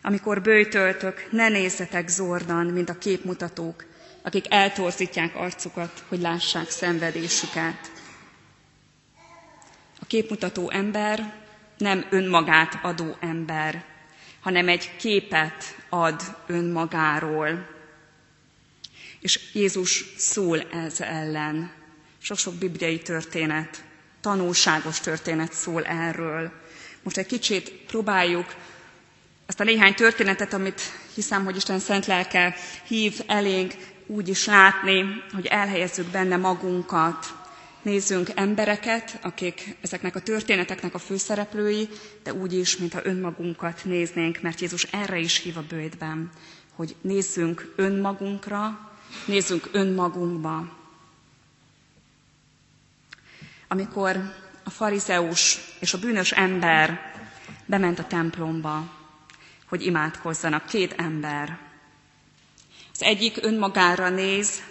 amikor 0.03 0.43
bőjtöltök, 0.43 1.29
ne 1.31 1.49
nézzetek 1.49 2.09
zordan, 2.09 2.67
mint 2.67 2.89
a 2.89 2.99
képmutatók, 2.99 3.85
akik 4.27 4.53
eltorzítják 4.53 5.37
arcukat, 5.37 6.05
hogy 6.09 6.21
lássák 6.21 6.71
szenvedésüket. 6.71 7.93
A 10.01 10.07
képmutató 10.07 10.71
ember 10.71 11.35
nem 11.79 12.07
önmagát 12.11 12.79
adó 12.83 13.17
ember, 13.21 13.85
hanem 14.41 14.69
egy 14.69 14.97
képet 14.97 15.77
ad 15.89 16.23
önmagáról. 16.47 17.69
És 19.21 19.41
Jézus 19.53 20.05
szól 20.17 20.61
ez 20.61 21.01
ellen. 21.01 21.73
Sok-sok 22.19 22.55
bibliai 22.55 22.99
történet, 22.99 23.85
tanulságos 24.21 25.01
történet 25.01 25.53
szól 25.53 25.85
erről. 25.85 26.53
Most 27.03 27.17
egy 27.17 27.27
kicsit 27.27 27.71
próbáljuk 27.71 28.55
azt 29.47 29.61
a 29.61 29.65
néhány 29.65 29.95
történetet, 29.95 30.53
amit 30.53 30.81
hiszem, 31.15 31.45
hogy 31.45 31.57
Isten 31.57 31.79
szent 31.79 32.07
lelke 32.07 32.57
hív 32.87 33.21
elénk, 33.27 33.75
úgy 34.07 34.29
is 34.29 34.47
látni, 34.47 35.23
hogy 35.33 35.47
elhelyezzük 35.47 36.07
benne 36.07 36.37
magunkat. 36.37 37.27
Nézzünk 37.83 38.29
embereket, 38.35 39.19
akik 39.23 39.77
ezeknek 39.81 40.15
a 40.17 40.21
történeteknek 40.21 40.95
a 40.95 40.99
főszereplői, 40.99 41.89
de 42.23 42.35
úgy 42.35 42.53
is, 42.53 42.77
mintha 42.77 43.01
önmagunkat 43.05 43.85
néznénk, 43.85 44.41
mert 44.43 44.61
Jézus 44.61 44.83
erre 44.83 45.19
is 45.19 45.37
hív 45.37 45.57
a 45.57 45.65
bőjtben, 45.69 46.31
hogy 46.75 46.95
nézzünk 47.01 47.73
önmagunkra, 47.77 48.91
nézzünk 49.27 49.69
önmagunkba. 49.73 50.77
Amikor 53.69 54.35
a 54.65 54.71
farizeus 54.71 55.59
és 55.81 55.95
a 55.95 55.99
bűnös 55.99 56.33
ember 56.33 57.01
bement 57.67 57.99
a 57.99 58.07
templomba, 58.07 58.93
hogy 59.69 59.87
imádkozzanak, 59.87 60.67
két 60.67 60.93
ember. 60.93 61.66
Az 62.99 63.03
egyik 63.03 63.39
önmagára 63.41 64.09
néz, 64.09 64.63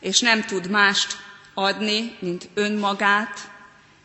és 0.00 0.20
nem 0.20 0.42
tud 0.42 0.70
mást 0.70 1.16
adni, 1.54 2.16
mint 2.18 2.48
önmagát, 2.54 3.50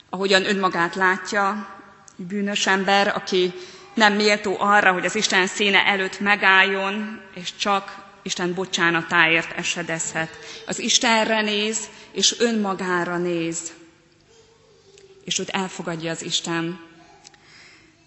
ahogyan 0.10 0.46
önmagát 0.46 0.96
látja, 0.96 1.76
bűnös 2.16 2.68
ember, 2.68 3.08
aki 3.08 3.54
nem 3.94 4.14
méltó 4.14 4.56
arra, 4.60 4.92
hogy 4.92 5.06
az 5.06 5.16
Isten 5.16 5.48
színe 5.48 5.86
előtt 5.86 6.20
megálljon, 6.20 7.22
és 7.34 7.56
csak 7.56 8.06
Isten 8.22 8.54
bocsánatáért 8.54 9.58
esedezhet. 9.58 10.38
Az 10.66 10.80
Istenre 10.80 11.42
néz, 11.42 11.90
és 12.12 12.40
önmagára 12.40 13.18
néz, 13.18 13.74
és 15.24 15.40
őt 15.40 15.50
elfogadja 15.50 16.12
az 16.12 16.22
Isten. 16.22 16.80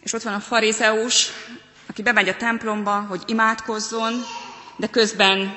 És 0.02 0.12
ott 0.12 0.23
van 0.23 0.35
a 0.35 0.40
farizeus, 0.40 1.30
aki 1.87 2.02
bemegy 2.02 2.28
a 2.28 2.37
templomba, 2.37 3.00
hogy 3.00 3.23
imádkozzon, 3.26 4.12
de 4.76 4.87
közben 4.87 5.57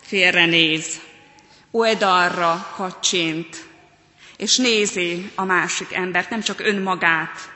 félrenéz, 0.00 1.00
oldalra 1.70 2.72
kacsint, 2.76 3.66
és 4.36 4.56
nézi 4.56 5.30
a 5.34 5.44
másik 5.44 5.92
embert, 5.92 6.30
nem 6.30 6.40
csak 6.40 6.60
önmagát, 6.60 7.52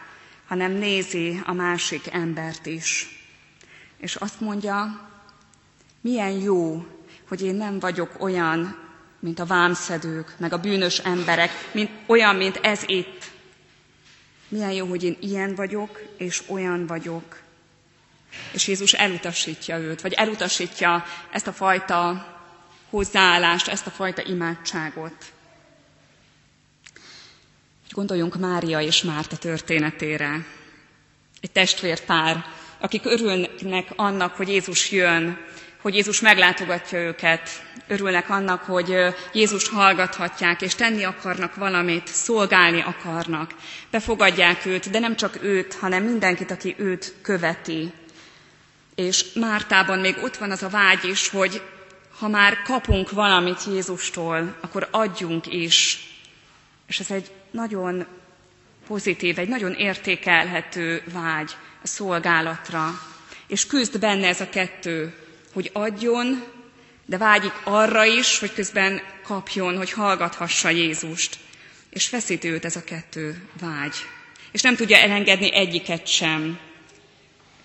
hanem 0.47 0.73
nézi 0.73 1.41
a 1.45 1.53
másik 1.53 2.13
embert 2.13 2.67
is. 2.67 3.09
És 3.99 4.15
azt 4.15 4.41
mondja, 4.41 5.09
milyen 6.01 6.31
jó, 6.31 6.87
hogy 7.29 7.43
én 7.43 7.55
nem 7.55 7.79
vagyok 7.79 8.23
olyan, 8.23 8.77
mint 9.21 9.39
a 9.39 9.47
vámszedők, 9.47 10.35
meg 10.39 10.53
a 10.53 10.59
bűnös 10.59 10.99
emberek, 10.99 11.51
mint, 11.73 11.91
olyan, 12.07 12.37
mint 12.37 12.57
ez 12.57 12.83
itt. 12.87 13.31
Milyen 14.49 14.73
jó, 14.73 14.87
hogy 14.87 15.05
én 15.05 15.17
ilyen 15.21 15.55
vagyok, 15.55 16.01
és 16.17 16.43
olyan 16.49 16.87
vagyok. 16.87 17.41
És 18.53 18.69
Jézus 18.69 18.93
elutasítja 18.93 19.79
őt, 19.79 20.01
vagy 20.01 20.13
elutasítja 20.13 21.05
ezt 21.33 21.47
a 21.47 21.53
fajta 21.53 22.27
hozzáállást, 22.91 23.69
ezt 23.69 23.87
a 23.87 23.91
fajta 23.91 24.23
imádságot. 24.23 25.25
Gondoljunk 27.91 28.39
Mária 28.39 28.81
és 28.81 29.03
Márta 29.03 29.37
történetére. 29.37 30.47
Egy 31.41 31.51
testvérpár, 31.51 32.45
akik 32.79 33.05
örülnek 33.05 33.93
annak, 33.97 34.37
hogy 34.37 34.49
Jézus 34.49 34.91
jön, 34.91 35.39
hogy 35.83 35.95
Jézus 35.95 36.21
meglátogatja 36.21 36.99
őket, 36.99 37.51
örülnek 37.87 38.31
annak, 38.31 38.63
hogy 38.63 38.97
Jézus 39.33 39.69
hallgathatják, 39.69 40.63
és 40.63 40.75
tenni 40.75 41.05
akarnak 41.05 41.55
valamit, 41.55 42.07
szolgálni 42.07 42.81
akarnak. 42.81 43.55
Befogadják 43.91 44.67
őt, 44.67 44.91
de 44.91 44.99
nem 44.99 45.17
csak 45.17 45.43
őt, 45.43 45.75
hanem 45.75 46.05
mindenkit, 46.05 46.51
aki 46.51 46.75
őt 46.79 47.15
követi. 47.23 47.93
És 48.99 49.25
Mártában 49.35 49.99
még 49.99 50.17
ott 50.23 50.37
van 50.37 50.51
az 50.51 50.63
a 50.63 50.69
vágy 50.69 51.05
is, 51.05 51.29
hogy 51.29 51.63
ha 52.19 52.29
már 52.29 52.63
kapunk 52.63 53.11
valamit 53.11 53.65
Jézustól, 53.65 54.57
akkor 54.61 54.89
adjunk 54.91 55.47
is. 55.53 55.99
És 56.87 57.01
ez 57.01 57.11
egy 57.11 57.31
nagyon 57.51 58.07
pozitív, 58.87 59.39
egy 59.39 59.49
nagyon 59.49 59.73
értékelhető 59.73 61.03
vágy 61.13 61.51
a 61.83 61.87
szolgálatra. 61.87 63.01
És 63.47 63.67
küzd 63.67 63.99
benne 63.99 64.27
ez 64.27 64.41
a 64.41 64.49
kettő, 64.49 65.15
hogy 65.53 65.71
adjon, 65.73 66.45
de 67.07 67.17
vágyik 67.19 67.55
arra 67.65 68.05
is, 68.05 68.39
hogy 68.39 68.53
közben 68.53 69.01
kapjon, 69.23 69.77
hogy 69.77 69.93
hallgathassa 69.93 70.71
Jézust. 70.71 71.39
És 71.91 72.07
feszít 72.07 72.65
ez 72.65 72.77
a 72.77 72.85
kettő 72.85 73.49
vágy. 73.61 73.95
És 74.53 74.63
nem 74.63 74.77
tudja 74.77 74.97
elengedni 74.97 75.55
egyiket 75.55 76.07
sem. 76.07 76.67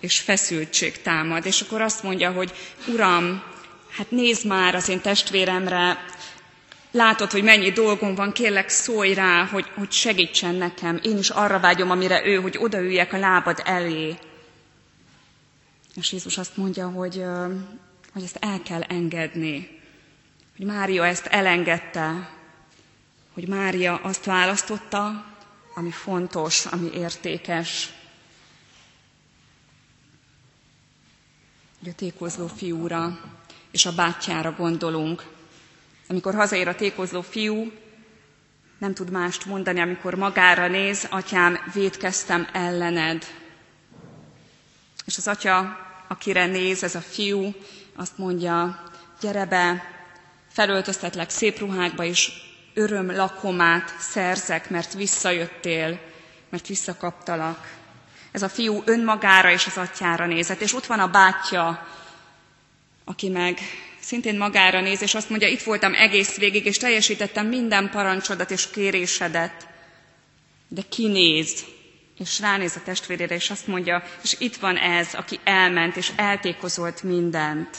És 0.04 0.20
feszültség 0.20 1.02
támad. 1.02 1.46
És 1.46 1.60
akkor 1.60 1.80
azt 1.80 2.02
mondja, 2.02 2.30
hogy 2.32 2.52
Uram, 2.86 3.42
hát 3.90 4.10
nézd 4.10 4.46
már 4.46 4.74
az 4.74 4.88
én 4.88 5.00
testvéremre, 5.00 6.04
látod, 6.90 7.30
hogy 7.30 7.42
mennyi 7.42 7.70
dolgom 7.70 8.14
van, 8.14 8.32
kérlek 8.32 8.68
szólj 8.68 9.14
rá, 9.14 9.44
hogy, 9.44 9.66
hogy 9.74 9.92
segítsen 9.92 10.54
nekem. 10.54 11.00
Én 11.02 11.18
is 11.18 11.30
arra 11.30 11.60
vágyom, 11.60 11.90
amire 11.90 12.26
ő, 12.26 12.40
hogy 12.40 12.58
odaüljek 12.58 13.12
a 13.12 13.18
lábad 13.18 13.62
elé. 13.64 14.14
És 15.96 16.12
Jézus 16.12 16.38
azt 16.38 16.56
mondja, 16.56 16.88
hogy, 16.88 17.24
hogy 18.12 18.22
ezt 18.22 18.38
el 18.40 18.60
kell 18.62 18.82
engedni. 18.82 19.80
Hogy 20.56 20.66
Mária 20.66 21.06
ezt 21.06 21.26
elengedte, 21.26 22.30
hogy 23.34 23.48
Mária 23.48 24.00
azt 24.02 24.24
választotta, 24.24 25.24
ami 25.74 25.90
fontos, 25.90 26.66
ami 26.66 26.90
értékes. 26.94 27.92
Hogy 31.84 31.92
a 31.92 31.96
tékozló 31.96 32.46
fiúra 32.46 33.18
és 33.70 33.86
a 33.86 33.92
bátyjára 33.94 34.52
gondolunk. 34.52 35.24
Amikor 36.08 36.34
hazaér 36.34 36.68
a 36.68 36.74
tékozló 36.74 37.20
fiú, 37.20 37.72
nem 38.78 38.94
tud 38.94 39.10
mást 39.10 39.44
mondani, 39.44 39.80
amikor 39.80 40.14
magára 40.14 40.68
néz, 40.68 41.06
atyám, 41.10 41.58
védkeztem 41.74 42.48
ellened. 42.52 43.24
És 45.06 45.16
az 45.16 45.28
atya, 45.28 45.76
akire 46.08 46.46
néz 46.46 46.82
ez 46.82 46.94
a 46.94 47.00
fiú, 47.00 47.54
azt 47.96 48.18
mondja, 48.18 48.82
gyere 49.20 49.46
be, 49.46 49.82
felöltöztetlek 50.48 51.30
szép 51.30 51.58
ruhákba, 51.58 52.04
és 52.04 52.32
öröm 52.74 53.16
lakomát 53.16 53.94
szerzek, 53.98 54.70
mert 54.70 54.92
visszajöttél, 54.94 56.00
mert 56.48 56.66
visszakaptalak. 56.66 57.83
Ez 58.34 58.42
a 58.42 58.48
fiú 58.48 58.82
önmagára 58.84 59.50
és 59.50 59.66
az 59.66 59.76
atyára 59.76 60.26
nézett, 60.26 60.60
és 60.60 60.74
ott 60.74 60.86
van 60.86 61.00
a 61.00 61.10
bátyja, 61.10 61.86
aki 63.04 63.28
meg 63.28 63.58
szintén 64.00 64.36
magára 64.36 64.80
néz, 64.80 65.02
és 65.02 65.14
azt 65.14 65.28
mondja, 65.28 65.48
itt 65.48 65.62
voltam 65.62 65.94
egész 65.94 66.36
végig, 66.36 66.66
és 66.66 66.76
teljesítettem 66.76 67.46
minden 67.46 67.90
parancsodat 67.90 68.50
és 68.50 68.70
kérésedet. 68.70 69.68
De 70.68 70.82
kinéz, 70.88 71.64
és 72.18 72.40
ránéz 72.40 72.76
a 72.76 72.82
testvérére, 72.84 73.34
és 73.34 73.50
azt 73.50 73.66
mondja, 73.66 74.02
és 74.22 74.36
itt 74.38 74.56
van 74.56 74.76
ez, 74.76 75.14
aki 75.14 75.40
elment, 75.44 75.96
és 75.96 76.12
eltékozolt 76.16 77.02
mindent. 77.02 77.76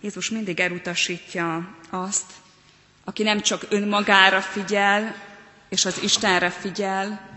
Jézus 0.00 0.30
mindig 0.30 0.60
elutasítja 0.60 1.76
azt, 1.90 2.32
aki 3.04 3.22
nem 3.22 3.40
csak 3.40 3.66
önmagára 3.68 4.40
figyel, 4.40 5.14
és 5.68 5.84
az 5.84 6.02
Istenre 6.02 6.50
figyel, 6.50 7.31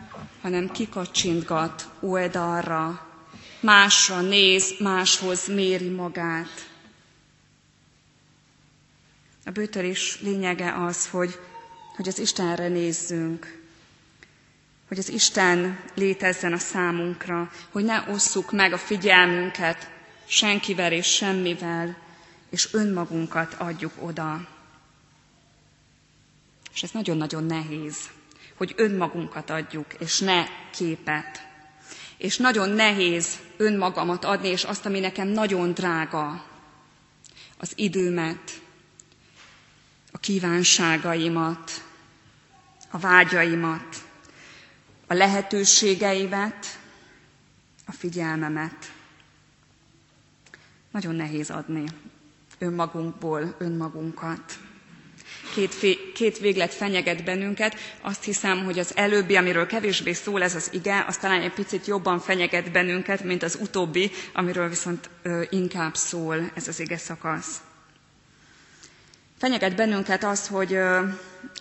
hanem 0.45 0.71
kikacsintgat 0.71 1.89
oldalra, 1.99 3.07
másra 3.59 4.21
néz, 4.21 4.73
máshoz 4.79 5.47
méri 5.47 5.89
magát. 5.89 6.69
A 9.45 9.51
bőtörés 9.51 10.21
lényege 10.21 10.73
az, 10.73 11.07
hogy, 11.09 11.39
hogy 11.95 12.07
az 12.07 12.19
Istenre 12.19 12.67
nézzünk, 12.67 13.61
hogy 14.87 14.97
az 14.97 15.09
Isten 15.09 15.79
létezzen 15.95 16.53
a 16.53 16.57
számunkra, 16.57 17.51
hogy 17.71 17.83
ne 17.83 18.01
osszuk 18.09 18.51
meg 18.51 18.73
a 18.73 18.77
figyelmünket 18.77 19.89
senkivel 20.25 20.91
és 20.91 21.07
semmivel, 21.07 21.97
és 22.49 22.73
önmagunkat 22.73 23.53
adjuk 23.53 23.93
oda. 23.99 24.47
És 26.73 26.83
ez 26.83 26.91
nagyon-nagyon 26.91 27.43
nehéz, 27.43 27.97
hogy 28.57 28.73
önmagunkat 28.77 29.49
adjuk, 29.49 29.93
és 29.93 30.19
ne 30.19 30.45
képet. 30.71 31.47
És 32.17 32.37
nagyon 32.37 32.69
nehéz 32.69 33.39
önmagamat 33.57 34.25
adni, 34.25 34.47
és 34.47 34.63
azt, 34.63 34.85
ami 34.85 34.99
nekem 34.99 35.27
nagyon 35.27 35.73
drága. 35.73 36.45
az 37.57 37.71
időmet, 37.75 38.61
a 40.11 40.17
kívánságaimat, 40.17 41.83
a 42.89 42.97
vágyaimat, 42.97 44.03
a 45.07 45.13
lehetőségeimet, 45.13 46.79
a 47.85 47.91
figyelmemet. 47.91 48.93
Nagyon 50.91 51.15
nehéz 51.15 51.49
adni 51.49 51.83
önmagunkból 52.59 53.55
önmagunkat. 53.57 54.59
Két, 55.55 55.75
két 56.13 56.37
véglet 56.39 56.73
fenyeget 56.73 57.23
bennünket. 57.23 57.75
Azt 58.01 58.23
hiszem, 58.23 58.63
hogy 58.63 58.79
az 58.79 58.91
előbbi, 58.95 59.35
amiről 59.35 59.65
kevésbé 59.67 60.13
szól 60.13 60.43
ez 60.43 60.55
az 60.55 60.69
ige, 60.73 61.05
az 61.07 61.17
talán 61.17 61.41
egy 61.41 61.53
picit 61.53 61.85
jobban 61.85 62.19
fenyeget 62.19 62.71
bennünket, 62.71 63.23
mint 63.23 63.43
az 63.43 63.57
utóbbi, 63.61 64.11
amiről 64.33 64.69
viszont 64.69 65.09
inkább 65.49 65.95
szól 65.95 66.51
ez 66.55 66.67
az 66.67 66.79
ige 66.79 66.97
szakasz. 66.97 67.57
Fenyeget 69.37 69.75
bennünket 69.75 70.23
az, 70.23 70.47
hogy 70.47 70.75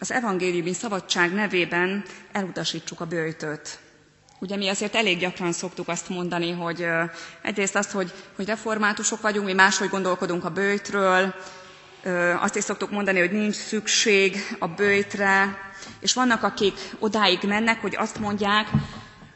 az 0.00 0.11
evangéliumi 0.12 0.72
szabadság 0.72 1.33
nevében 1.33 2.04
elutasítsuk 2.33 3.00
a 3.00 3.07
bőjtöt. 3.07 3.78
Ugye 4.40 4.57
mi 4.57 4.68
azért 4.68 4.94
elég 4.94 5.18
gyakran 5.18 5.52
szoktuk 5.52 5.88
azt 5.88 6.09
mondani, 6.09 6.50
hogy 6.50 6.87
egyrészt 7.42 7.76
azt, 7.76 7.90
hogy, 7.90 8.12
hogy 8.37 8.46
reformátusok 8.46 9.20
vagyunk, 9.20 9.46
mi 9.46 9.52
máshogy 9.52 9.88
gondolkodunk 9.88 10.44
a 10.44 10.50
bőjtről, 10.50 11.35
azt 12.40 12.57
is 12.57 12.64
szoktuk 12.64 12.90
mondani, 12.90 13.19
hogy 13.19 13.33
nincs 13.33 13.55
szükség 13.55 14.37
a 14.59 14.67
bőjtre, 14.69 15.59
és 16.01 16.12
vannak, 16.14 16.43
akik 16.43 16.75
odáig 16.99 17.38
mennek, 17.43 17.81
hogy 17.81 17.97
azt 17.97 18.19
mondják, 18.19 18.69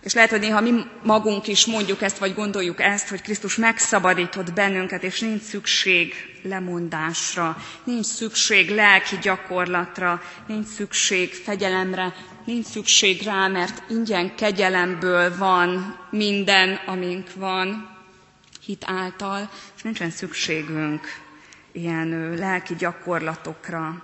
és 0.03 0.15
lehet, 0.15 0.31
hogy 0.31 0.41
néha 0.41 0.61
mi 0.61 0.71
magunk 1.03 1.47
is 1.47 1.67
mondjuk 1.67 2.03
ezt, 2.03 2.19
vagy 2.19 2.35
gondoljuk 2.35 2.81
ezt, 2.81 3.09
hogy 3.09 3.23
Krisztus 3.23 3.57
megszabadított 3.57 4.53
bennünket, 4.53 5.03
és 5.03 5.21
nincs 5.21 5.43
szükség 5.43 6.15
lemondásra, 6.43 7.57
nincs 7.85 8.07
szükség 8.07 8.71
lelki 8.71 9.17
gyakorlatra, 9.23 10.23
nincs 10.47 10.67
szükség 10.67 11.33
fegyelemre, 11.35 12.15
nincs 12.45 12.67
szükség 12.67 13.23
rá, 13.23 13.47
mert 13.49 13.83
ingyen 13.91 14.35
kegyelemből 14.35 15.37
van 15.37 15.99
minden, 16.11 16.81
amink 16.87 17.35
van, 17.35 17.97
hit 18.65 18.85
által, 18.87 19.51
és 19.77 19.83
nincsen 19.83 20.11
szükségünk 20.11 21.07
ilyen 21.73 22.35
lelki 22.35 22.75
gyakorlatokra. 22.75 24.03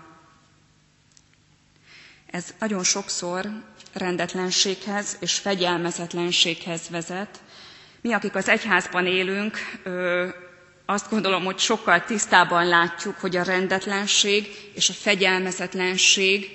Ez 2.30 2.54
nagyon 2.58 2.82
sokszor 2.84 3.46
rendetlenséghez 3.92 5.16
és 5.20 5.38
fegyelmezetlenséghez 5.38 6.88
vezet. 6.88 7.42
Mi, 8.00 8.12
akik 8.12 8.34
az 8.34 8.48
egyházban 8.48 9.06
élünk, 9.06 9.56
azt 10.86 11.10
gondolom, 11.10 11.44
hogy 11.44 11.58
sokkal 11.58 12.04
tisztában 12.04 12.66
látjuk, 12.66 13.16
hogy 13.18 13.36
a 13.36 13.42
rendetlenség 13.42 14.46
és 14.74 14.88
a 14.88 14.92
fegyelmezetlenség 14.92 16.48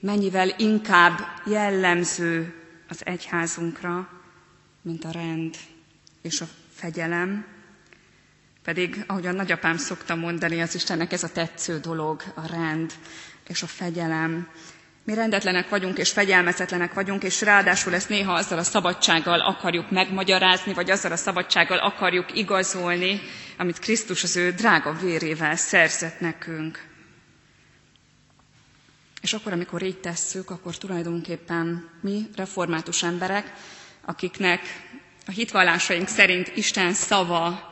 mennyivel 0.00 0.54
inkább 0.58 1.18
jellemző 1.46 2.54
az 2.88 3.00
egyházunkra, 3.06 4.08
mint 4.82 5.04
a 5.04 5.10
rend 5.10 5.56
és 6.22 6.40
a 6.40 6.46
fegyelem. 6.74 7.46
Pedig, 8.64 9.04
ahogy 9.06 9.26
a 9.26 9.32
nagyapám 9.32 9.76
szokta 9.76 10.14
mondani, 10.14 10.60
az 10.62 10.74
Istennek 10.74 11.12
ez 11.12 11.22
a 11.22 11.28
tetsző 11.32 11.78
dolog, 11.78 12.22
a 12.34 12.46
rend 12.46 12.92
és 13.48 13.62
a 13.62 13.66
fegyelem. 13.66 14.48
Mi 15.04 15.14
rendetlenek 15.14 15.68
vagyunk 15.68 15.98
és 15.98 16.10
fegyelmezetlenek 16.10 16.94
vagyunk, 16.94 17.22
és 17.22 17.40
ráadásul 17.40 17.94
ezt 17.94 18.08
néha 18.08 18.32
azzal 18.32 18.58
a 18.58 18.62
szabadsággal 18.62 19.40
akarjuk 19.40 19.90
megmagyarázni, 19.90 20.72
vagy 20.72 20.90
azzal 20.90 21.12
a 21.12 21.16
szabadsággal 21.16 21.78
akarjuk 21.78 22.36
igazolni, 22.36 23.20
amit 23.58 23.78
Krisztus 23.78 24.22
az 24.22 24.36
ő 24.36 24.50
drága 24.50 24.92
vérével 24.92 25.56
szerzett 25.56 26.20
nekünk. 26.20 26.90
És 29.22 29.32
akkor, 29.32 29.52
amikor 29.52 29.82
így 29.82 29.98
tesszük, 30.00 30.50
akkor 30.50 30.76
tulajdonképpen 30.78 31.88
mi, 32.00 32.28
református 32.36 33.02
emberek, 33.02 33.52
akiknek 34.04 34.60
a 35.26 35.30
hitvallásaink 35.30 36.08
szerint 36.08 36.52
Isten 36.56 36.92
szava, 36.92 37.71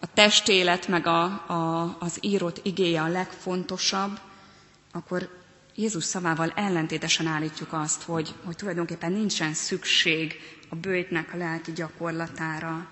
a 0.00 0.06
testélet, 0.14 0.88
meg 0.88 1.06
a, 1.06 1.22
a, 1.46 1.96
az 1.98 2.18
írott 2.20 2.60
igéje 2.62 3.00
a 3.02 3.08
legfontosabb, 3.08 4.18
akkor 4.92 5.28
Jézus 5.74 6.04
szavával 6.04 6.52
ellentétesen 6.56 7.26
állítjuk 7.26 7.72
azt, 7.72 8.02
hogy, 8.02 8.34
hogy 8.44 8.56
tulajdonképpen 8.56 9.12
nincsen 9.12 9.54
szükség 9.54 10.34
a 10.68 10.74
bőjtnek 10.76 11.34
a 11.34 11.36
lelki 11.36 11.72
gyakorlatára. 11.72 12.86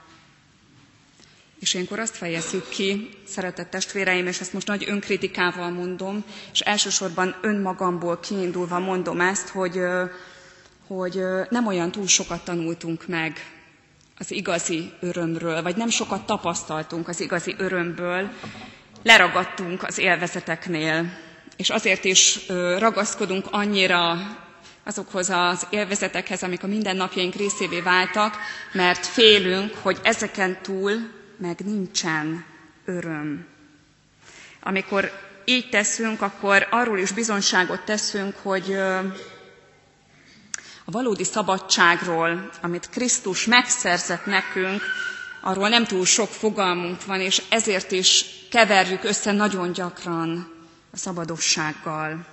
És 1.60 1.74
ilyenkor 1.74 1.98
azt 1.98 2.16
fejezzük 2.16 2.68
ki, 2.68 3.08
szeretett 3.26 3.70
testvéreim, 3.70 4.26
és 4.26 4.40
ezt 4.40 4.52
most 4.52 4.66
nagy 4.66 4.84
önkritikával 4.88 5.70
mondom, 5.70 6.24
és 6.52 6.60
elsősorban 6.60 7.36
önmagamból 7.42 8.20
kiindulva 8.20 8.78
mondom 8.78 9.20
ezt, 9.20 9.48
hogy, 9.48 9.78
hogy 10.86 11.20
nem 11.50 11.66
olyan 11.66 11.90
túl 11.90 12.06
sokat 12.06 12.44
tanultunk 12.44 13.06
meg 13.06 13.55
az 14.18 14.30
igazi 14.30 14.92
örömről, 15.00 15.62
vagy 15.62 15.76
nem 15.76 15.88
sokat 15.88 16.26
tapasztaltunk 16.26 17.08
az 17.08 17.20
igazi 17.20 17.54
örömből, 17.58 18.28
leragadtunk 19.02 19.82
az 19.82 19.98
élvezeteknél, 19.98 21.18
és 21.56 21.70
azért 21.70 22.04
is 22.04 22.48
ragaszkodunk 22.78 23.46
annyira 23.50 24.16
azokhoz 24.84 25.30
az 25.30 25.66
élvezetekhez, 25.70 26.42
amik 26.42 26.62
a 26.62 26.66
mindennapjaink 26.66 27.34
részévé 27.34 27.80
váltak, 27.80 28.36
mert 28.72 29.06
félünk, 29.06 29.74
hogy 29.82 29.98
ezeken 30.02 30.58
túl 30.62 30.92
meg 31.36 31.58
nincsen 31.64 32.44
öröm. 32.84 33.46
Amikor 34.62 35.12
így 35.44 35.68
teszünk, 35.68 36.22
akkor 36.22 36.66
arról 36.70 36.98
is 36.98 37.10
bizonságot 37.12 37.80
teszünk, 37.84 38.34
hogy 38.42 38.76
a 40.88 40.90
valódi 40.90 41.24
szabadságról, 41.24 42.48
amit 42.62 42.88
Krisztus 42.90 43.44
megszerzett 43.46 44.26
nekünk, 44.26 44.82
arról 45.40 45.68
nem 45.68 45.84
túl 45.84 46.04
sok 46.04 46.28
fogalmunk 46.28 47.04
van, 47.04 47.20
és 47.20 47.42
ezért 47.48 47.90
is 47.92 48.24
keverjük 48.50 49.04
össze 49.04 49.32
nagyon 49.32 49.72
gyakran 49.72 50.52
a 50.92 50.96
szabadossággal. 50.96 52.26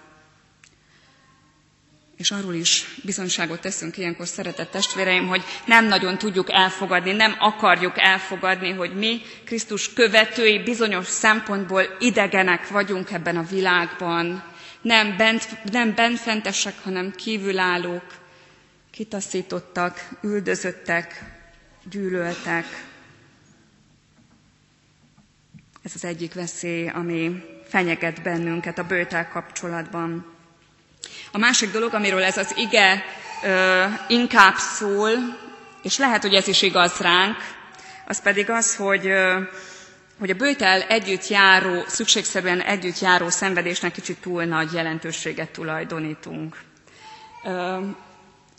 És 2.18 2.32
arról 2.32 2.54
is 2.54 2.86
bizonságot 3.04 3.60
teszünk 3.62 3.98
ilyenkor, 3.98 4.28
szeretett 4.28 4.72
testvéreim, 4.72 5.28
hogy 5.28 5.44
nem 5.66 5.86
nagyon 5.86 6.18
tudjuk 6.18 6.52
elfogadni, 6.52 7.12
nem 7.12 7.36
akarjuk 7.40 7.94
elfogadni, 7.96 8.72
hogy 8.72 8.94
mi, 8.96 9.22
Krisztus 9.46 9.94
követői, 9.94 10.60
bizonyos 10.64 11.08
szempontból 11.08 11.84
idegenek 12.00 12.68
vagyunk 12.68 13.12
ebben 13.12 13.38
a 13.38 13.44
világban. 13.50 14.44
Nem, 14.82 15.18
bent, 15.18 15.48
nem 15.72 15.94
bentfentesek, 15.96 16.74
hanem 16.84 17.12
kívülállók, 17.12 18.04
kitaszítottak, 18.94 20.10
üldözöttek, 20.22 21.24
gyűlöltek. 21.90 22.66
Ez 25.84 25.92
az 25.96 26.06
egyik 26.06 26.34
veszély, 26.34 26.88
ami 26.88 27.44
fenyeget 27.68 28.22
bennünket 28.22 28.78
a 28.78 28.84
bőtel 28.84 29.28
kapcsolatban. 29.30 30.26
A 31.32 31.38
másik 31.38 31.72
dolog, 31.72 31.94
amiről 31.94 32.24
ez 32.24 32.38
az 32.38 32.54
ige 32.58 33.04
ö, 33.44 33.84
inkább 34.08 34.56
szól, 34.56 35.12
és 35.84 35.98
lehet, 35.98 36.22
hogy 36.22 36.34
ez 36.34 36.48
is 36.48 36.62
igaz 36.62 36.98
ránk, 36.98 37.38
az 38.08 38.22
pedig 38.22 38.50
az, 38.50 38.76
hogy, 38.76 39.08
ö, 39.08 39.40
hogy 40.20 40.30
a 40.30 40.36
bőtel 40.36 40.82
együtt 40.82 41.28
járó, 41.28 41.84
szükségszerűen 41.88 42.62
együtt 42.62 43.00
járó 43.00 43.30
szenvedésnek 43.30 43.92
kicsit 43.92 44.22
túl 44.22 44.44
nagy 44.44 44.74
jelentőséget 44.74 45.50
tulajdonítunk. 45.52 46.58
Ö, 47.44 47.78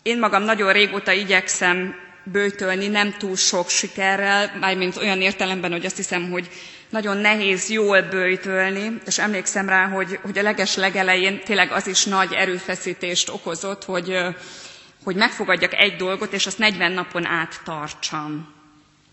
én 0.05 0.19
magam 0.19 0.43
nagyon 0.43 0.73
régóta 0.73 1.11
igyekszem 1.11 1.95
bőtölni, 2.23 2.87
nem 2.87 3.13
túl 3.17 3.35
sok 3.35 3.69
sikerrel, 3.69 4.51
mármint 4.59 4.97
olyan 4.97 5.21
értelemben, 5.21 5.71
hogy 5.71 5.85
azt 5.85 5.95
hiszem, 5.95 6.29
hogy 6.31 6.49
nagyon 6.89 7.17
nehéz 7.17 7.69
jól 7.69 8.01
bőjtölni, 8.01 8.97
és 9.05 9.19
emlékszem 9.19 9.69
rá, 9.69 9.87
hogy, 9.87 10.19
hogy 10.21 10.37
a 10.37 10.41
leges 10.41 10.75
legelején 10.75 11.39
tényleg 11.43 11.71
az 11.71 11.87
is 11.87 12.05
nagy 12.05 12.33
erőfeszítést 12.33 13.29
okozott, 13.29 13.83
hogy, 13.83 14.17
hogy 15.03 15.15
megfogadjak 15.15 15.73
egy 15.73 15.95
dolgot, 15.95 16.33
és 16.33 16.45
azt 16.45 16.57
40 16.57 16.91
napon 16.91 17.25
át 17.25 17.61
tartsam. 17.63 18.53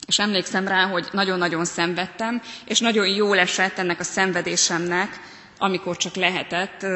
És 0.06 0.18
emlékszem 0.18 0.68
rá, 0.68 0.86
hogy 0.86 1.08
nagyon-nagyon 1.12 1.64
szenvedtem, 1.64 2.42
és 2.64 2.78
nagyon 2.80 3.06
jól 3.06 3.38
esett 3.38 3.78
ennek 3.78 4.00
a 4.00 4.04
szenvedésemnek, 4.04 5.20
amikor 5.62 5.96
csak 5.96 6.14
lehetett 6.14 6.86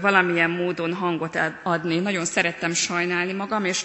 valamilyen 0.00 0.50
módon 0.50 0.94
hangot 0.94 1.38
adni. 1.62 1.98
Nagyon 1.98 2.24
szerettem 2.24 2.72
sajnálni 2.72 3.32
magam, 3.32 3.64
és 3.64 3.84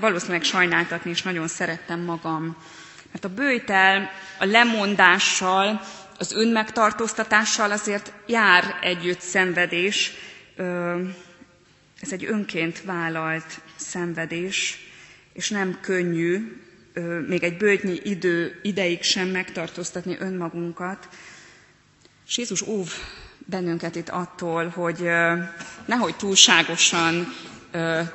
valószínűleg 0.00 0.42
sajnáltatni 0.42 1.10
is 1.10 1.22
nagyon 1.22 1.48
szerettem 1.48 2.00
magam. 2.00 2.56
Mert 3.12 3.24
a 3.24 3.28
bőjtel 3.28 4.10
a 4.38 4.44
lemondással, 4.44 5.80
az 6.18 6.32
önmegtartóztatással 6.32 7.70
azért 7.70 8.12
jár 8.26 8.64
együtt 8.80 9.20
szenvedés. 9.20 10.12
Ez 12.00 12.12
egy 12.12 12.24
önként 12.24 12.82
vállalt 12.84 13.60
szenvedés, 13.76 14.78
és 15.32 15.50
nem 15.50 15.78
könnyű 15.80 16.60
még 17.26 17.42
egy 17.42 17.56
bőtnyi 17.56 18.00
idő 18.02 18.60
ideig 18.62 19.02
sem 19.02 19.28
megtartóztatni 19.28 20.16
önmagunkat. 20.18 21.08
És 22.26 22.38
Jézus 22.38 22.62
óv 22.62 22.92
bennünket 23.46 23.94
itt 23.96 24.08
attól, 24.08 24.68
hogy 24.68 25.08
nehogy 25.84 26.16
túlságosan 26.16 27.26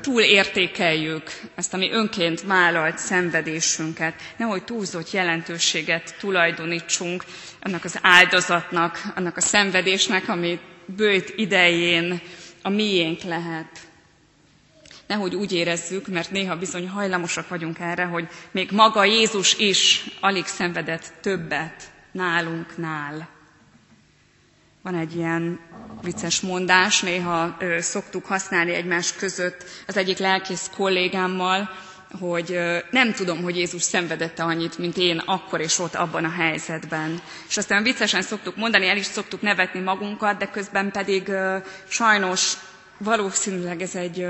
túlértékeljük 0.02 1.24
ezt 1.56 1.74
a 1.74 1.78
mi 1.78 1.92
önként 1.92 2.42
vállalt 2.42 2.98
szenvedésünket, 2.98 4.14
nehogy 4.38 4.64
túlzott 4.64 5.12
jelentőséget 5.12 6.16
tulajdonítsunk 6.20 7.24
annak 7.62 7.84
az 7.84 7.98
áldozatnak, 8.02 9.02
annak 9.16 9.38
a 9.38 9.42
szenvedésnek, 9.42 10.28
ami 10.30 10.60
bőjt 10.86 11.34
idején 11.36 12.22
a 12.62 12.70
miénk 12.70 13.22
lehet. 13.22 13.80
Nehogy 15.08 15.36
úgy 15.36 15.52
érezzük, 15.54 16.08
mert 16.08 16.32
néha 16.32 16.56
bizony 16.58 16.88
hajlamosak 16.90 17.48
vagyunk 17.50 17.80
erre, 17.80 18.04
hogy 18.04 18.28
még 18.52 18.72
maga 18.72 19.04
Jézus 19.06 19.54
is 19.58 20.06
alig 20.20 20.46
szenvedett 20.46 21.14
többet 21.22 21.92
nálunk 22.12 22.78
nál. 22.78 23.30
Van 24.84 24.96
egy 24.96 25.16
ilyen 25.16 25.60
vicces 26.02 26.42
mondás, 26.42 27.02
néha 27.02 27.56
ö, 27.60 27.80
szoktuk 27.82 28.26
használni 28.26 28.74
egymás 28.74 29.14
között 29.16 29.64
az 29.88 29.98
egyik 29.98 30.18
lelkész 30.18 30.70
kollégámmal, 30.76 31.70
hogy 32.20 32.52
ö, 32.52 32.78
nem 32.92 33.14
tudom, 33.14 33.44
hogy 33.44 33.58
Jézus 33.58 33.82
szenvedette 33.82 34.44
annyit, 34.44 34.78
mint 34.78 34.98
én 34.98 35.18
akkor 35.18 35.60
és 35.62 35.80
ott 35.80 35.96
abban 35.96 36.24
a 36.26 36.30
helyzetben. 36.32 37.22
És 37.50 37.58
aztán 37.58 37.84
viccesen 37.84 38.22
szoktuk 38.22 38.56
mondani, 38.56 38.88
el 38.88 38.98
is 38.98 39.06
szoktuk 39.06 39.42
nevetni 39.42 39.80
magunkat, 39.80 40.38
de 40.38 40.50
közben 40.50 40.92
pedig 40.92 41.28
ö, 41.28 41.58
sajnos 41.88 42.54
valószínűleg 42.98 43.82
ez 43.82 43.96
egy 43.96 44.26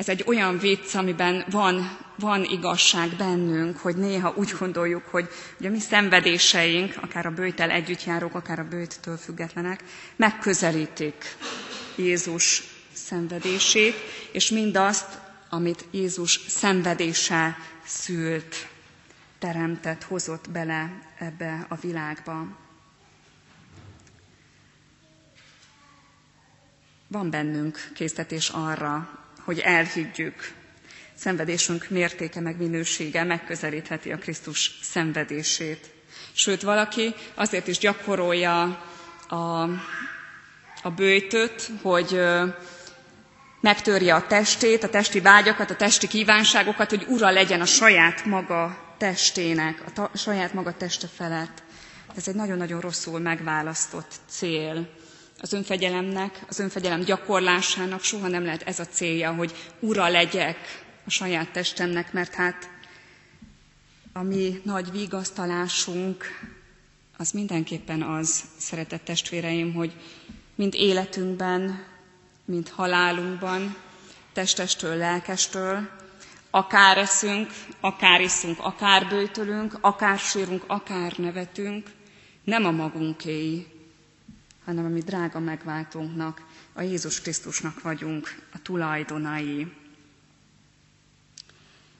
ez 0.00 0.08
egy 0.08 0.24
olyan 0.26 0.58
vicc, 0.58 0.94
amiben 0.94 1.44
van, 1.50 1.98
van 2.18 2.44
igazság 2.44 3.08
bennünk, 3.16 3.78
hogy 3.78 3.96
néha 3.96 4.34
úgy 4.36 4.54
gondoljuk, 4.58 5.06
hogy, 5.06 5.28
hogy 5.56 5.66
a 5.66 5.70
mi 5.70 5.78
szenvedéseink, 5.78 6.94
akár 7.00 7.26
a 7.26 7.30
bőjtel 7.30 7.70
együtt 7.70 8.04
járók, 8.04 8.34
akár 8.34 8.58
a 8.58 8.64
bőjtől 8.68 9.16
függetlenek, 9.16 9.84
megközelítik 10.16 11.36
Jézus 11.96 12.62
szenvedését, 12.92 13.94
és 14.32 14.50
mindazt, 14.50 15.18
amit 15.50 15.84
Jézus 15.90 16.40
szenvedése 16.48 17.56
szült, 17.84 18.68
teremtett, 19.38 20.02
hozott 20.02 20.50
bele 20.50 20.92
ebbe 21.18 21.66
a 21.68 21.74
világba. 21.74 22.46
Van 27.06 27.30
bennünk 27.30 27.90
késztetés 27.94 28.48
arra, 28.48 29.18
hogy 29.44 29.58
elhiggyük. 29.58 30.52
Szenvedésünk 31.14 31.88
mértéke 31.88 32.40
meg 32.40 32.56
minősége 32.56 33.24
megközelítheti 33.24 34.12
a 34.12 34.18
Krisztus 34.18 34.78
szenvedését. 34.82 35.90
Sőt, 36.32 36.62
valaki 36.62 37.14
azért 37.34 37.66
is 37.66 37.78
gyakorolja 37.78 38.62
a, 39.28 39.62
a 40.82 40.90
bőjtöt, 40.96 41.70
hogy 41.82 42.20
megtörje 43.60 44.14
a 44.14 44.26
testét, 44.26 44.84
a 44.84 44.88
testi 44.88 45.20
vágyakat, 45.20 45.70
a 45.70 45.76
testi 45.76 46.06
kívánságokat, 46.08 46.90
hogy 46.90 47.04
ura 47.08 47.30
legyen 47.30 47.60
a 47.60 47.64
saját 47.66 48.24
maga 48.24 48.78
testének, 48.98 49.82
a 49.86 49.92
ta, 49.92 50.10
saját 50.14 50.52
maga 50.52 50.76
teste 50.76 51.06
felett. 51.16 51.62
Ez 52.16 52.28
egy 52.28 52.34
nagyon-nagyon 52.34 52.80
rosszul 52.80 53.18
megválasztott 53.20 54.12
cél 54.28 54.88
az 55.40 55.52
önfegyelemnek, 55.52 56.44
az 56.48 56.58
önfegyelem 56.58 57.00
gyakorlásának 57.04 58.02
soha 58.02 58.28
nem 58.28 58.44
lehet 58.44 58.62
ez 58.62 58.78
a 58.78 58.86
célja, 58.86 59.32
hogy 59.32 59.54
ura 59.78 60.08
legyek 60.08 60.56
a 61.06 61.10
saját 61.10 61.50
testemnek, 61.52 62.12
mert 62.12 62.34
hát 62.34 62.70
a 64.12 64.22
mi 64.22 64.60
nagy 64.64 64.90
vigasztalásunk 64.90 66.24
az 67.16 67.30
mindenképpen 67.30 68.02
az, 68.02 68.44
szeretett 68.58 69.04
testvéreim, 69.04 69.74
hogy 69.74 69.92
mind 70.54 70.74
életünkben, 70.74 71.84
mind 72.44 72.68
halálunkban, 72.68 73.76
testestől, 74.32 74.96
lelkestől, 74.96 75.88
akár 76.50 76.98
eszünk, 76.98 77.50
akár 77.80 78.20
iszunk, 78.20 78.58
akár 78.60 79.08
bőtölünk, 79.08 79.78
akár 79.80 80.18
sírunk, 80.18 80.64
akár 80.66 81.12
nevetünk, 81.16 81.90
nem 82.44 82.64
a 82.64 82.70
magunkéi, 82.70 83.66
hanem 84.64 84.84
a 84.84 84.88
mi 84.88 85.00
drága 85.00 85.38
megváltónknak, 85.38 86.42
a 86.72 86.82
Jézus 86.82 87.20
Krisztusnak 87.20 87.82
vagyunk 87.82 88.34
a 88.52 88.62
tulajdonai. 88.62 89.72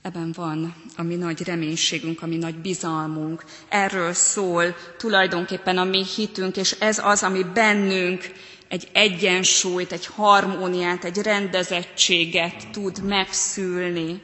Ebben 0.02 0.32
van 0.36 0.74
a 0.96 1.02
mi 1.02 1.14
nagy 1.14 1.42
reménységünk, 1.42 2.22
a 2.22 2.26
mi 2.26 2.36
nagy 2.36 2.56
bizalmunk. 2.56 3.44
Erről 3.68 4.12
szól 4.12 4.74
tulajdonképpen 4.96 5.78
a 5.78 5.84
mi 5.84 6.04
hitünk, 6.16 6.56
és 6.56 6.72
ez 6.72 6.98
az, 6.98 7.22
ami 7.22 7.42
bennünk 7.54 8.32
egy 8.68 8.88
egyensúlyt, 8.92 9.92
egy 9.92 10.06
harmóniát, 10.06 11.04
egy 11.04 11.16
rendezettséget 11.18 12.70
tud 12.70 13.02
megszülni 13.04 14.22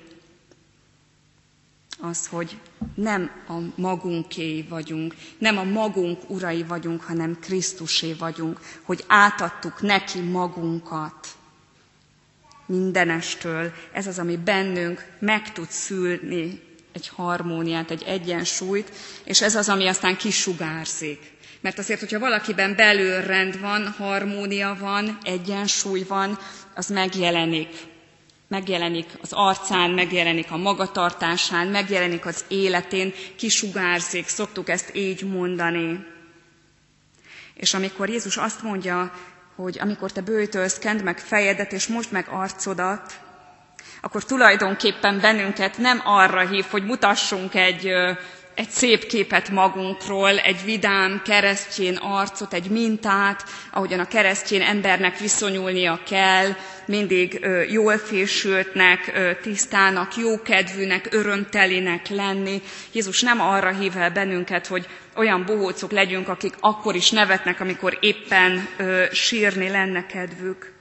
az, 2.00 2.26
hogy 2.26 2.59
nem 2.94 3.30
a 3.48 3.80
magunké 3.80 4.62
vagyunk, 4.68 5.14
nem 5.38 5.59
a 5.59 5.64
magunk 5.64 6.30
urai 6.30 6.62
vagyunk, 6.62 7.02
hanem 7.02 7.38
Krisztusé 7.40 8.12
vagyunk, 8.12 8.61
hogy 8.82 9.04
átadtuk 9.06 9.82
neki 9.82 10.20
magunkat 10.20 11.26
mindenestől. 12.66 13.72
Ez 13.92 14.06
az, 14.06 14.18
ami 14.18 14.37
bennünk 14.37 15.04
meg 15.18 15.52
tud 15.52 15.70
szülni 15.70 16.61
egy 16.92 17.09
harmóniát, 17.09 17.90
egy 17.90 18.02
egyensúlyt, 18.02 18.92
és 19.24 19.42
ez 19.42 19.54
az, 19.54 19.68
ami 19.68 19.87
aztán 19.87 20.16
kisugárzik. 20.16 21.35
Mert 21.61 21.78
azért, 21.78 22.00
hogyha 22.00 22.18
valakiben 22.18 22.76
belül 22.76 23.20
rend 23.20 23.61
van, 23.61 23.88
harmónia 23.88 24.76
van, 24.80 25.18
egyensúly 25.22 26.02
van, 26.02 26.38
az 26.74 26.87
megjelenik 26.88 27.68
megjelenik 28.48 29.06
az 29.22 29.32
arcán, 29.32 29.90
megjelenik 29.90 30.50
a 30.50 30.56
magatartásán, 30.56 31.66
megjelenik 31.66 32.26
az 32.26 32.44
életén, 32.48 33.12
kisugárzik, 33.37 34.28
szoktuk 34.28 34.68
ezt 34.68 34.94
így 34.94 35.22
mondani. 35.22 36.06
És 37.54 37.74
amikor 37.74 38.09
Jézus 38.09 38.37
azt 38.37 38.62
mondja, 38.62 39.12
hogy 39.56 39.78
amikor 39.80 40.12
te 40.12 40.20
bőjtölsz, 40.20 40.78
kend 40.78 41.02
meg 41.02 41.18
fejedet, 41.18 41.72
és 41.72 41.87
most 41.87 42.12
meg 42.12 42.26
arcodat, 42.30 43.20
akkor 44.00 44.24
tulajdonképpen 44.24 45.20
bennünket 45.20 45.78
nem 45.78 46.00
arra 46.04 46.48
hív, 46.48 46.64
hogy 46.70 46.85
mutassunk 46.85 47.54
egy 47.54 47.92
egy 48.57 48.71
szép 48.71 49.07
képet 49.07 49.51
magunkról, 49.51 50.38
egy 50.38 50.64
vidám 50.64 51.23
keresztjén 51.25 51.97
arcot, 51.97 52.53
egy 52.53 52.71
mintát, 52.71 53.45
ahogyan 53.73 53.99
a 53.99 54.07
keresztjén 54.07 54.62
embernek 54.62 55.19
viszonyulnia 55.19 56.01
kell, 56.09 56.55
mindig 56.87 57.47
jól 57.71 57.99
fésültnek, 57.99 59.12
tisztának, 59.42 60.16
jókedvűnek, 60.16 61.09
örömtelinek 61.11 62.09
lenni. 62.09 62.62
Jézus 62.92 63.23
nem 63.23 63.40
arra 63.40 63.73
hív 63.73 63.97
el 63.97 64.11
bennünket, 64.11 64.66
hogy 64.66 64.87
olyan 65.16 65.45
bohócok 65.45 65.90
legyünk, 65.90 66.29
akik 66.29 66.55
akkor 66.61 66.95
is 66.95 67.11
nevetnek, 67.11 67.61
amikor 67.61 67.99
éppen 68.01 68.69
sírni 69.12 69.69
lenne 69.69 70.07
kedvük. 70.07 70.75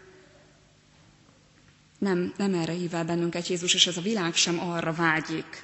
Nem, 2.00 2.34
nem 2.38 2.54
erre 2.54 2.72
hív 2.72 2.94
el 2.94 3.04
bennünket 3.04 3.48
Jézus, 3.48 3.74
és 3.74 3.88
ez 3.88 3.98
a 3.98 4.02
világ 4.02 4.36
sem 4.36 4.60
arra 4.70 4.94
vágyik 4.94 5.64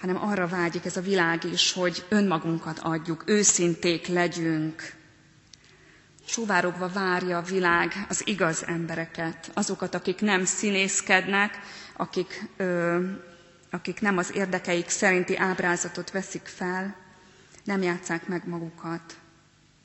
hanem 0.00 0.22
arra 0.22 0.46
vágyik 0.46 0.84
ez 0.84 0.96
a 0.96 1.00
világ 1.00 1.44
is, 1.44 1.72
hogy 1.72 2.04
önmagunkat 2.08 2.78
adjuk, 2.78 3.22
őszinték 3.26 4.06
legyünk. 4.06 4.92
Suvárogva 6.26 6.88
várja 6.88 7.36
a 7.38 7.42
világ 7.42 7.92
az 8.08 8.26
igaz 8.26 8.64
embereket, 8.66 9.50
azokat, 9.54 9.94
akik 9.94 10.20
nem 10.20 10.44
színészkednek, 10.44 11.58
akik, 11.96 12.48
ö, 12.56 13.00
akik 13.70 14.00
nem 14.00 14.18
az 14.18 14.34
érdekeik 14.34 14.88
szerinti 14.88 15.36
ábrázatot 15.36 16.10
veszik 16.10 16.46
fel, 16.46 16.96
nem 17.64 17.82
játszák 17.82 18.26
meg 18.26 18.48
magukat, 18.48 19.16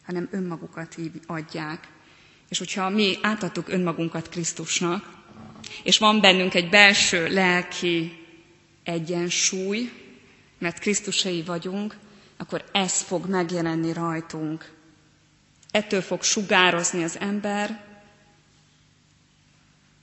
hanem 0.05 0.27
önmagukat 0.31 0.97
így 0.97 1.11
adják. 1.27 1.87
És 2.49 2.57
hogyha 2.57 2.89
mi 2.89 3.17
átadtuk 3.21 3.69
önmagunkat 3.69 4.29
Krisztusnak, 4.29 5.05
és 5.83 5.97
van 5.97 6.21
bennünk 6.21 6.53
egy 6.53 6.69
belső 6.69 7.27
lelki 7.27 8.25
egyensúly, 8.83 10.02
mert 10.63 10.79
Krisztusai 10.79 11.41
vagyunk, 11.41 11.97
akkor 12.37 12.63
ez 12.71 13.01
fog 13.01 13.25
megjelenni 13.25 13.93
rajtunk. 13.93 14.71
Ettől 15.71 16.01
fog 16.01 16.23
sugározni 16.23 17.03
az 17.03 17.19
ember, 17.19 17.85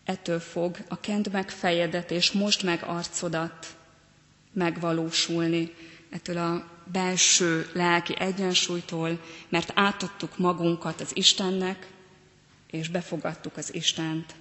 ettől 0.05 0.40
fog 0.40 0.77
a 0.88 1.01
kent 1.01 1.33
meg 1.33 1.51
fejedet 1.51 2.11
és 2.11 2.33
most 2.33 2.62
meg 2.62 2.83
arcodat 2.87 3.66
megvalósulni, 4.53 5.75
ettől 6.11 6.37
a 6.37 6.70
belső 6.92 7.70
lelki 7.73 8.14
egyensúlytól, 8.18 9.20
mert 9.49 9.73
átadtuk 9.75 10.38
magunkat 10.38 11.01
az 11.01 11.16
Istennek, 11.16 11.90
és 12.70 12.88
befogadtuk 12.88 13.57
az 13.57 13.75
Istent. 13.75 14.35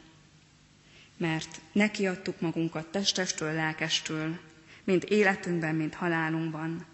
Mert 1.17 1.61
neki 1.71 2.07
adtuk 2.07 2.41
magunkat 2.41 2.85
testestől, 2.87 3.53
lelkestől, 3.53 4.39
mind 4.89 5.05
életünkben, 5.07 5.75
mind 5.75 5.93
halálunkban. 5.93 6.85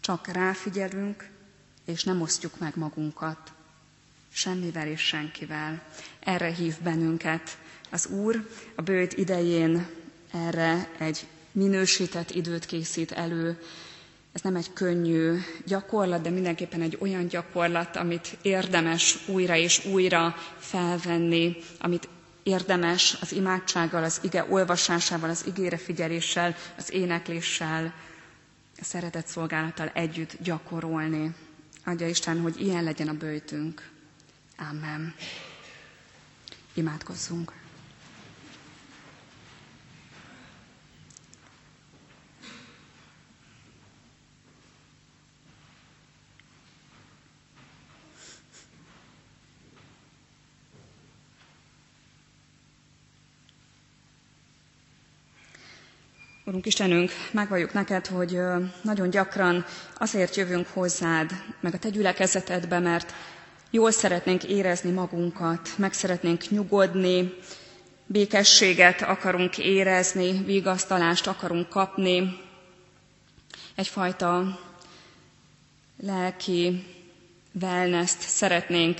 Csak 0.00 0.26
ráfigyelünk, 0.26 1.28
és 1.84 2.04
nem 2.04 2.20
osztjuk 2.20 2.58
meg 2.58 2.72
magunkat 2.76 3.52
semmivel 4.32 4.86
és 4.86 5.00
senkivel. 5.00 5.82
Erre 6.20 6.48
hív 6.48 6.74
bennünket 6.82 7.58
az 7.90 8.06
Úr, 8.06 8.48
a 8.74 8.82
bőt 8.82 9.12
idején 9.12 9.86
erre 10.32 10.88
egy 10.98 11.26
minősített 11.52 12.30
időt 12.30 12.66
készít 12.66 13.12
elő. 13.12 13.58
Ez 14.32 14.40
nem 14.40 14.56
egy 14.56 14.72
könnyű 14.72 15.38
gyakorlat, 15.66 16.22
de 16.22 16.30
mindenképpen 16.30 16.82
egy 16.82 16.98
olyan 17.00 17.26
gyakorlat, 17.26 17.96
amit 17.96 18.36
érdemes 18.42 19.28
újra 19.28 19.56
és 19.56 19.84
újra 19.84 20.34
felvenni, 20.58 21.56
amit 21.78 22.08
érdemes 22.46 23.16
az 23.20 23.32
imádsággal, 23.32 24.04
az 24.04 24.20
ige 24.22 24.44
olvasásával, 24.48 25.30
az 25.30 25.46
igére 25.46 25.76
figyeléssel, 25.76 26.54
az 26.76 26.92
énekléssel, 26.92 27.94
a 28.80 28.84
szeretett 28.84 29.26
szolgálattal 29.26 29.88
együtt 29.94 30.36
gyakorolni. 30.42 31.34
Adja 31.84 32.08
Isten, 32.08 32.40
hogy 32.40 32.60
ilyen 32.60 32.84
legyen 32.84 33.08
a 33.08 33.12
bőjtünk. 33.12 33.90
Amen. 34.70 35.14
Imádkozzunk. 36.74 37.52
Urunk 56.48 56.66
Istenünk, 56.66 57.10
megvalljuk 57.30 57.72
neked, 57.72 58.06
hogy 58.06 58.38
nagyon 58.82 59.10
gyakran 59.10 59.64
azért 59.98 60.36
jövünk 60.36 60.66
hozzád, 60.66 61.30
meg 61.60 61.74
a 61.74 61.78
te 61.78 61.88
gyülekezetedbe, 61.88 62.78
mert 62.78 63.12
jól 63.70 63.90
szeretnénk 63.90 64.44
érezni 64.44 64.90
magunkat, 64.90 65.70
meg 65.76 65.92
szeretnénk 65.92 66.50
nyugodni, 66.50 67.34
békességet 68.06 69.02
akarunk 69.02 69.58
érezni, 69.58 70.42
vigasztalást 70.44 71.26
akarunk 71.26 71.68
kapni, 71.68 72.40
egyfajta 73.74 74.58
lelki 76.02 76.84
wellness 77.60 78.10
szeretnénk 78.18 78.98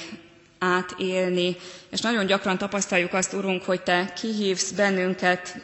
átélni, 0.59 1.57
és 1.91 2.01
nagyon 2.01 2.27
gyakran 2.27 2.59
tapasztaljuk 2.59 3.13
azt, 3.13 3.33
Urunk, 3.33 3.63
hogy 3.65 3.83
Te 3.83 4.13
kihívsz 4.13 4.71
bennünket 4.71 5.59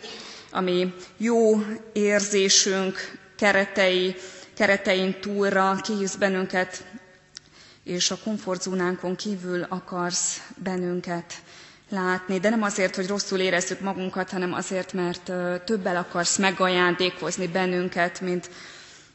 ami 0.53 0.95
jó 1.17 1.65
érzésünk 1.93 2.97
keretei, 3.37 4.15
keretein 4.55 5.21
túlra 5.21 5.77
kihívsz 5.83 6.15
bennünket, 6.17 6.85
és 7.85 8.11
a 8.11 8.19
komfortzónánkon 8.25 9.17
kívül 9.17 9.63
akarsz 9.63 10.41
bennünket 10.63 11.35
látni, 11.89 12.39
de 12.39 12.49
nem 12.49 12.63
azért, 12.63 12.97
hogy 12.97 13.07
rosszul 13.07 13.39
érezzük 13.39 13.81
magunkat, 13.81 14.31
hanem 14.31 14.53
azért, 14.53 14.93
mert 14.93 15.33
többel 15.65 15.97
akarsz 15.97 16.37
megajándékozni 16.39 17.49
bennünket, 17.49 18.21
mint, 18.21 18.51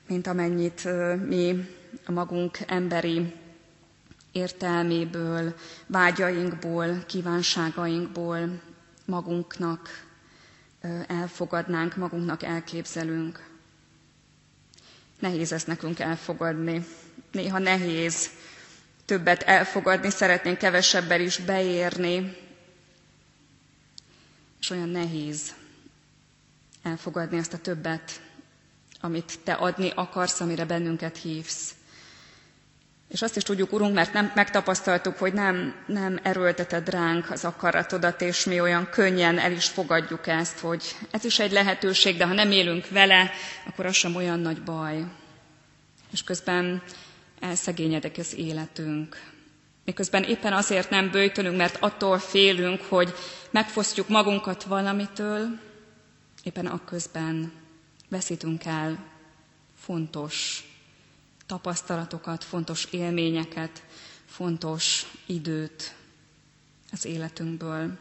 mint 0.07 0.27
amennyit 0.27 0.87
mi 1.27 1.67
a 2.05 2.11
magunk 2.11 2.57
emberi 2.67 3.33
értelméből, 4.31 5.53
vágyainkból, 5.87 7.03
kívánságainkból 7.07 8.61
magunknak 9.05 10.06
elfogadnánk, 11.07 11.95
magunknak 11.95 12.43
elképzelünk. 12.43 13.49
Nehéz 15.19 15.51
ezt 15.51 15.67
nekünk 15.67 15.99
elfogadni. 15.99 16.85
Néha 17.31 17.59
nehéz 17.59 18.29
többet 19.05 19.43
elfogadni, 19.43 20.09
szeretnénk 20.09 20.57
kevesebbel 20.57 21.21
is 21.21 21.37
beérni, 21.37 22.37
és 24.59 24.69
olyan 24.69 24.89
nehéz 24.89 25.53
elfogadni 26.83 27.37
azt 27.37 27.53
a 27.53 27.57
többet, 27.57 28.21
amit 29.01 29.39
te 29.43 29.53
adni 29.53 29.91
akarsz, 29.95 30.39
amire 30.39 30.65
bennünket 30.65 31.17
hívsz. 31.17 31.75
És 33.07 33.21
azt 33.21 33.35
is 33.35 33.43
tudjuk, 33.43 33.73
Urunk, 33.73 33.93
mert 33.93 34.13
nem 34.13 34.31
megtapasztaltuk, 34.35 35.17
hogy 35.17 35.33
nem, 35.33 35.75
nem 35.85 36.19
erőlteted 36.23 36.89
ránk 36.89 37.31
az 37.31 37.45
akaratodat, 37.45 38.21
és 38.21 38.45
mi 38.45 38.59
olyan 38.59 38.89
könnyen 38.89 39.39
el 39.39 39.51
is 39.51 39.65
fogadjuk 39.65 40.27
ezt, 40.27 40.59
hogy 40.59 40.95
ez 41.11 41.23
is 41.23 41.39
egy 41.39 41.51
lehetőség, 41.51 42.17
de 42.17 42.25
ha 42.25 42.33
nem 42.33 42.51
élünk 42.51 42.89
vele, 42.89 43.31
akkor 43.67 43.85
az 43.85 43.95
sem 43.95 44.15
olyan 44.15 44.39
nagy 44.39 44.61
baj. 44.63 45.03
És 46.11 46.23
közben 46.23 46.81
elszegényedek 47.39 48.15
az 48.17 48.35
életünk. 48.35 49.21
Miközben 49.85 50.23
éppen 50.23 50.53
azért 50.53 50.89
nem 50.89 51.11
bőjtölünk, 51.11 51.57
mert 51.57 51.77
attól 51.79 52.19
félünk, 52.19 52.81
hogy 52.81 53.13
megfosztjuk 53.51 54.07
magunkat 54.07 54.63
valamitől, 54.63 55.59
éppen 56.43 56.65
akközben 56.65 57.51
veszítünk 58.09 58.65
el 58.65 58.97
fontos 59.79 60.67
tapasztalatokat, 61.47 62.43
fontos 62.43 62.87
élményeket, 62.91 63.83
fontos 64.25 65.05
időt 65.25 65.95
az 66.91 67.05
életünkből. 67.05 67.97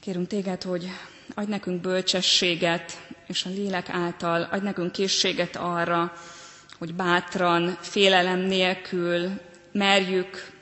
Kérünk 0.00 0.26
téged, 0.26 0.62
hogy 0.62 0.90
adj 1.34 1.50
nekünk 1.50 1.80
bölcsességet, 1.80 3.08
és 3.26 3.44
a 3.44 3.48
lélek 3.50 3.88
által 3.88 4.42
adj 4.42 4.64
nekünk 4.64 4.92
készséget 4.92 5.56
arra, 5.56 6.12
hogy 6.78 6.94
bátran, 6.94 7.78
félelem 7.80 8.38
nélkül 8.38 9.40
merjük 9.72 10.52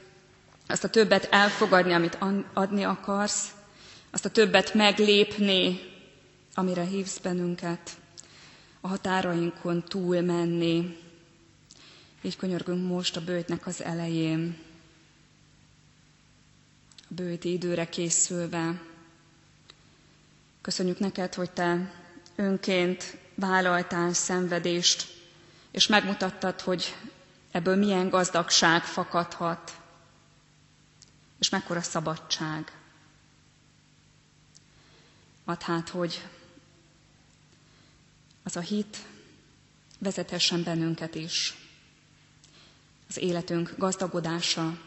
azt 0.70 0.84
a 0.84 0.88
többet 0.88 1.28
elfogadni, 1.30 1.92
amit 1.92 2.18
adni 2.54 2.82
akarsz, 2.82 3.48
azt 4.10 4.24
a 4.24 4.30
többet 4.30 4.74
meglépni, 4.74 5.80
amire 6.54 6.82
hívsz 6.84 7.18
bennünket, 7.18 7.90
a 8.80 8.88
határainkon 8.88 9.82
túl 9.82 10.20
menni, 10.20 10.96
így 12.22 12.36
könyörgünk 12.36 12.86
most 12.88 13.16
a 13.16 13.24
bőjtnek 13.24 13.66
az 13.66 13.82
elején, 13.82 14.58
a 16.96 17.14
bőjti 17.14 17.52
időre 17.52 17.88
készülve. 17.88 18.82
Köszönjük 20.60 20.98
neked, 20.98 21.34
hogy 21.34 21.50
te 21.50 21.92
önként 22.36 23.16
vállaltál 23.34 24.12
szenvedést, 24.12 25.06
és 25.70 25.86
megmutattad, 25.86 26.60
hogy 26.60 26.96
ebből 27.50 27.76
milyen 27.76 28.08
gazdagság 28.08 28.84
fakadhat, 28.84 29.78
és 31.38 31.48
mekkora 31.48 31.82
szabadság. 31.82 32.72
Add 35.44 35.62
hát, 35.62 35.88
hogy 35.88 36.28
az 38.42 38.56
a 38.56 38.60
hit 38.60 38.96
vezethessen 39.98 40.62
bennünket 40.62 41.14
is 41.14 41.54
az 43.10 43.18
életünk 43.18 43.74
gazdagodása, 43.78 44.78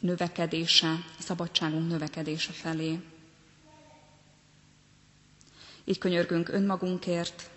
növekedése, 0.00 1.04
szabadságunk 1.18 1.88
növekedése 1.88 2.52
felé. 2.52 3.00
Így 5.84 5.98
könyörgünk 5.98 6.48
önmagunkért, 6.48 7.50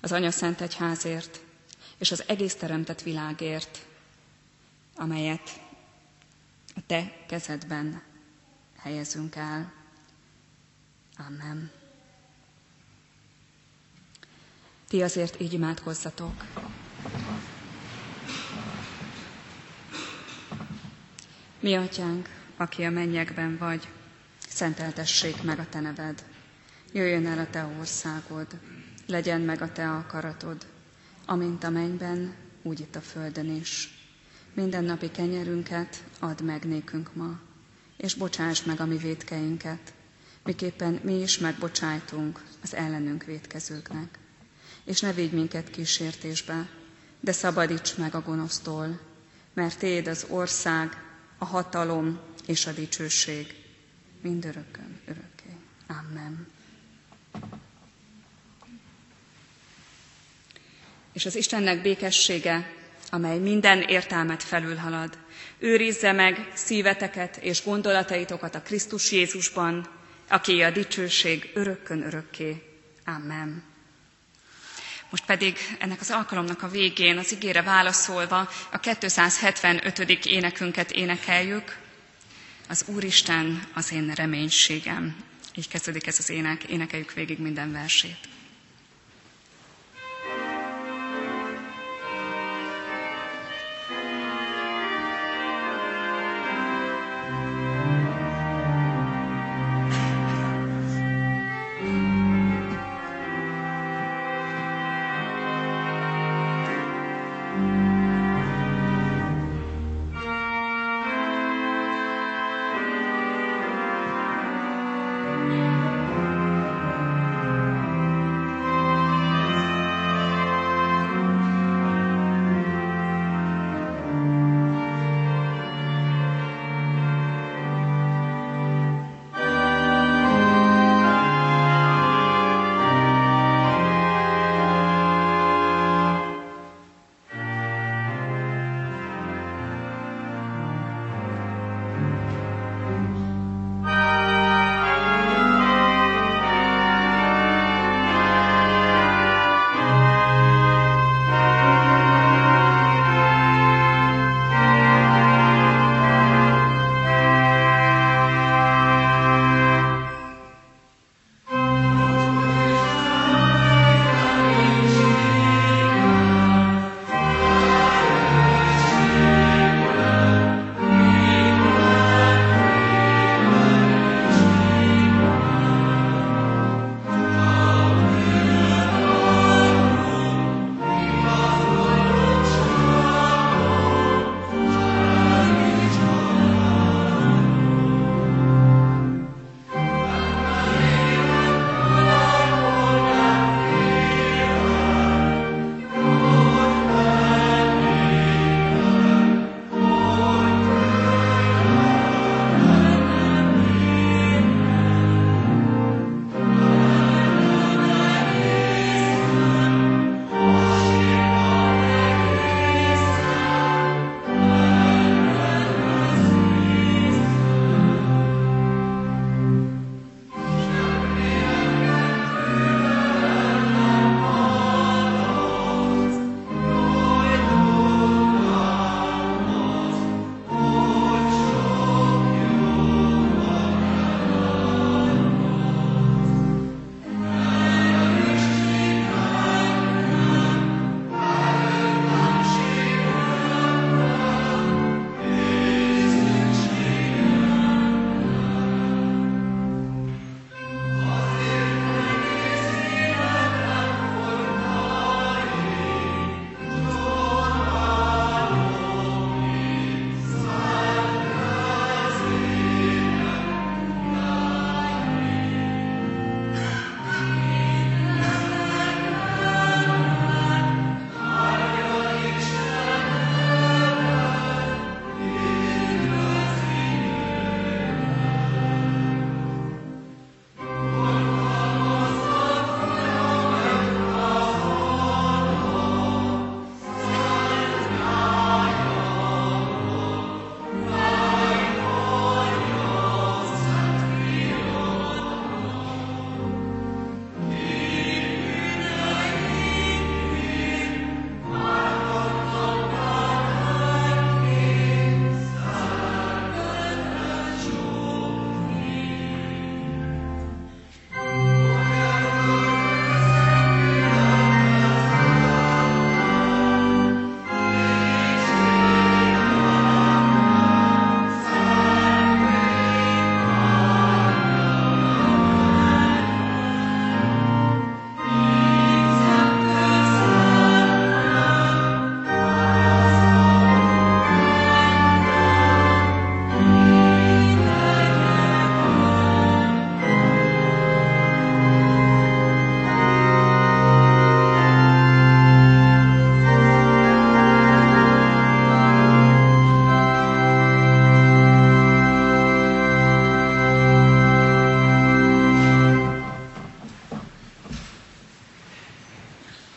az 0.00 0.12
Anya 0.12 0.30
Szent 0.30 0.60
Egyházért, 0.60 1.40
és 1.98 2.10
az 2.10 2.24
egész 2.26 2.54
teremtett 2.54 3.02
világért, 3.02 3.86
amelyet 4.94 5.60
a 6.74 6.80
Te 6.86 7.24
kezedben 7.28 8.02
helyezünk 8.76 9.36
el. 9.36 9.72
Amen. 11.16 11.70
Ti 14.88 15.02
azért 15.02 15.40
így 15.40 15.52
imádkozzatok. 15.52 16.44
Mi, 21.62 21.74
atyánk, 21.74 22.28
aki 22.56 22.82
a 22.84 22.90
mennyekben 22.90 23.56
vagy, 23.58 23.88
szenteltessék 24.48 25.42
meg 25.42 25.58
a 25.58 25.66
te 25.68 25.80
neved. 25.80 26.24
Jöjjön 26.92 27.26
el 27.26 27.38
a 27.38 27.50
te 27.50 27.64
országod, 27.78 28.46
legyen 29.06 29.40
meg 29.40 29.62
a 29.62 29.72
te 29.72 29.90
akaratod, 29.90 30.66
amint 31.26 31.64
a 31.64 31.70
mennyben, 31.70 32.34
úgy 32.62 32.80
itt 32.80 32.96
a 32.96 33.00
földön 33.00 33.54
is. 33.54 33.98
Minden 34.54 34.84
napi 34.84 35.10
kenyerünket 35.10 36.02
add 36.18 36.42
meg 36.42 36.64
nékünk 36.64 37.14
ma, 37.14 37.40
és 37.96 38.14
bocsáss 38.14 38.62
meg 38.62 38.80
a 38.80 38.86
mi 38.86 38.96
védkeinket, 38.96 39.92
miképpen 40.44 41.00
mi 41.02 41.20
is 41.20 41.38
megbocsájtunk 41.38 42.40
az 42.62 42.74
ellenünk 42.74 43.24
védkezőknek. 43.24 44.18
És 44.84 45.00
ne 45.00 45.12
védj 45.12 45.34
minket 45.34 45.70
kísértésbe, 45.70 46.68
de 47.20 47.32
szabadíts 47.32 47.96
meg 47.96 48.14
a 48.14 48.20
gonosztól, 48.22 49.00
mert 49.54 49.78
Téd 49.78 50.06
az 50.06 50.26
ország, 50.28 51.08
a 51.40 51.44
hatalom 51.44 52.20
és 52.46 52.66
a 52.66 52.72
dicsőség 52.72 53.54
mindörökkön 54.20 55.00
örökké. 55.06 55.50
Amen. 55.86 56.46
És 61.12 61.26
az 61.26 61.36
Istennek 61.36 61.82
békessége, 61.82 62.70
amely 63.10 63.38
minden 63.38 63.80
értelmet 63.82 64.42
felülhalad. 64.42 65.18
Őrizze 65.58 66.12
meg 66.12 66.50
szíveteket 66.54 67.36
és 67.36 67.64
gondolataitokat 67.64 68.54
a 68.54 68.62
Krisztus 68.62 69.12
Jézusban, 69.12 69.88
aki 70.28 70.62
a 70.62 70.70
dicsőség 70.70 71.50
örökkön 71.54 72.02
örökké. 72.02 72.62
Amen. 73.04 73.69
Most 75.10 75.24
pedig 75.24 75.58
ennek 75.78 76.00
az 76.00 76.10
alkalomnak 76.10 76.62
a 76.62 76.68
végén 76.68 77.18
az 77.18 77.32
igére 77.32 77.62
válaszolva 77.62 78.48
a 78.72 78.78
275. 78.78 80.24
énekünket 80.26 80.90
énekeljük. 80.90 81.76
Az 82.68 82.84
Úristen 82.86 83.62
az 83.74 83.92
én 83.92 84.12
reménységem. 84.14 85.16
Így 85.54 85.68
kezdődik 85.68 86.06
ez 86.06 86.18
az 86.18 86.30
ének, 86.30 86.62
énekeljük 86.64 87.12
végig 87.12 87.38
minden 87.38 87.72
versét. 87.72 88.16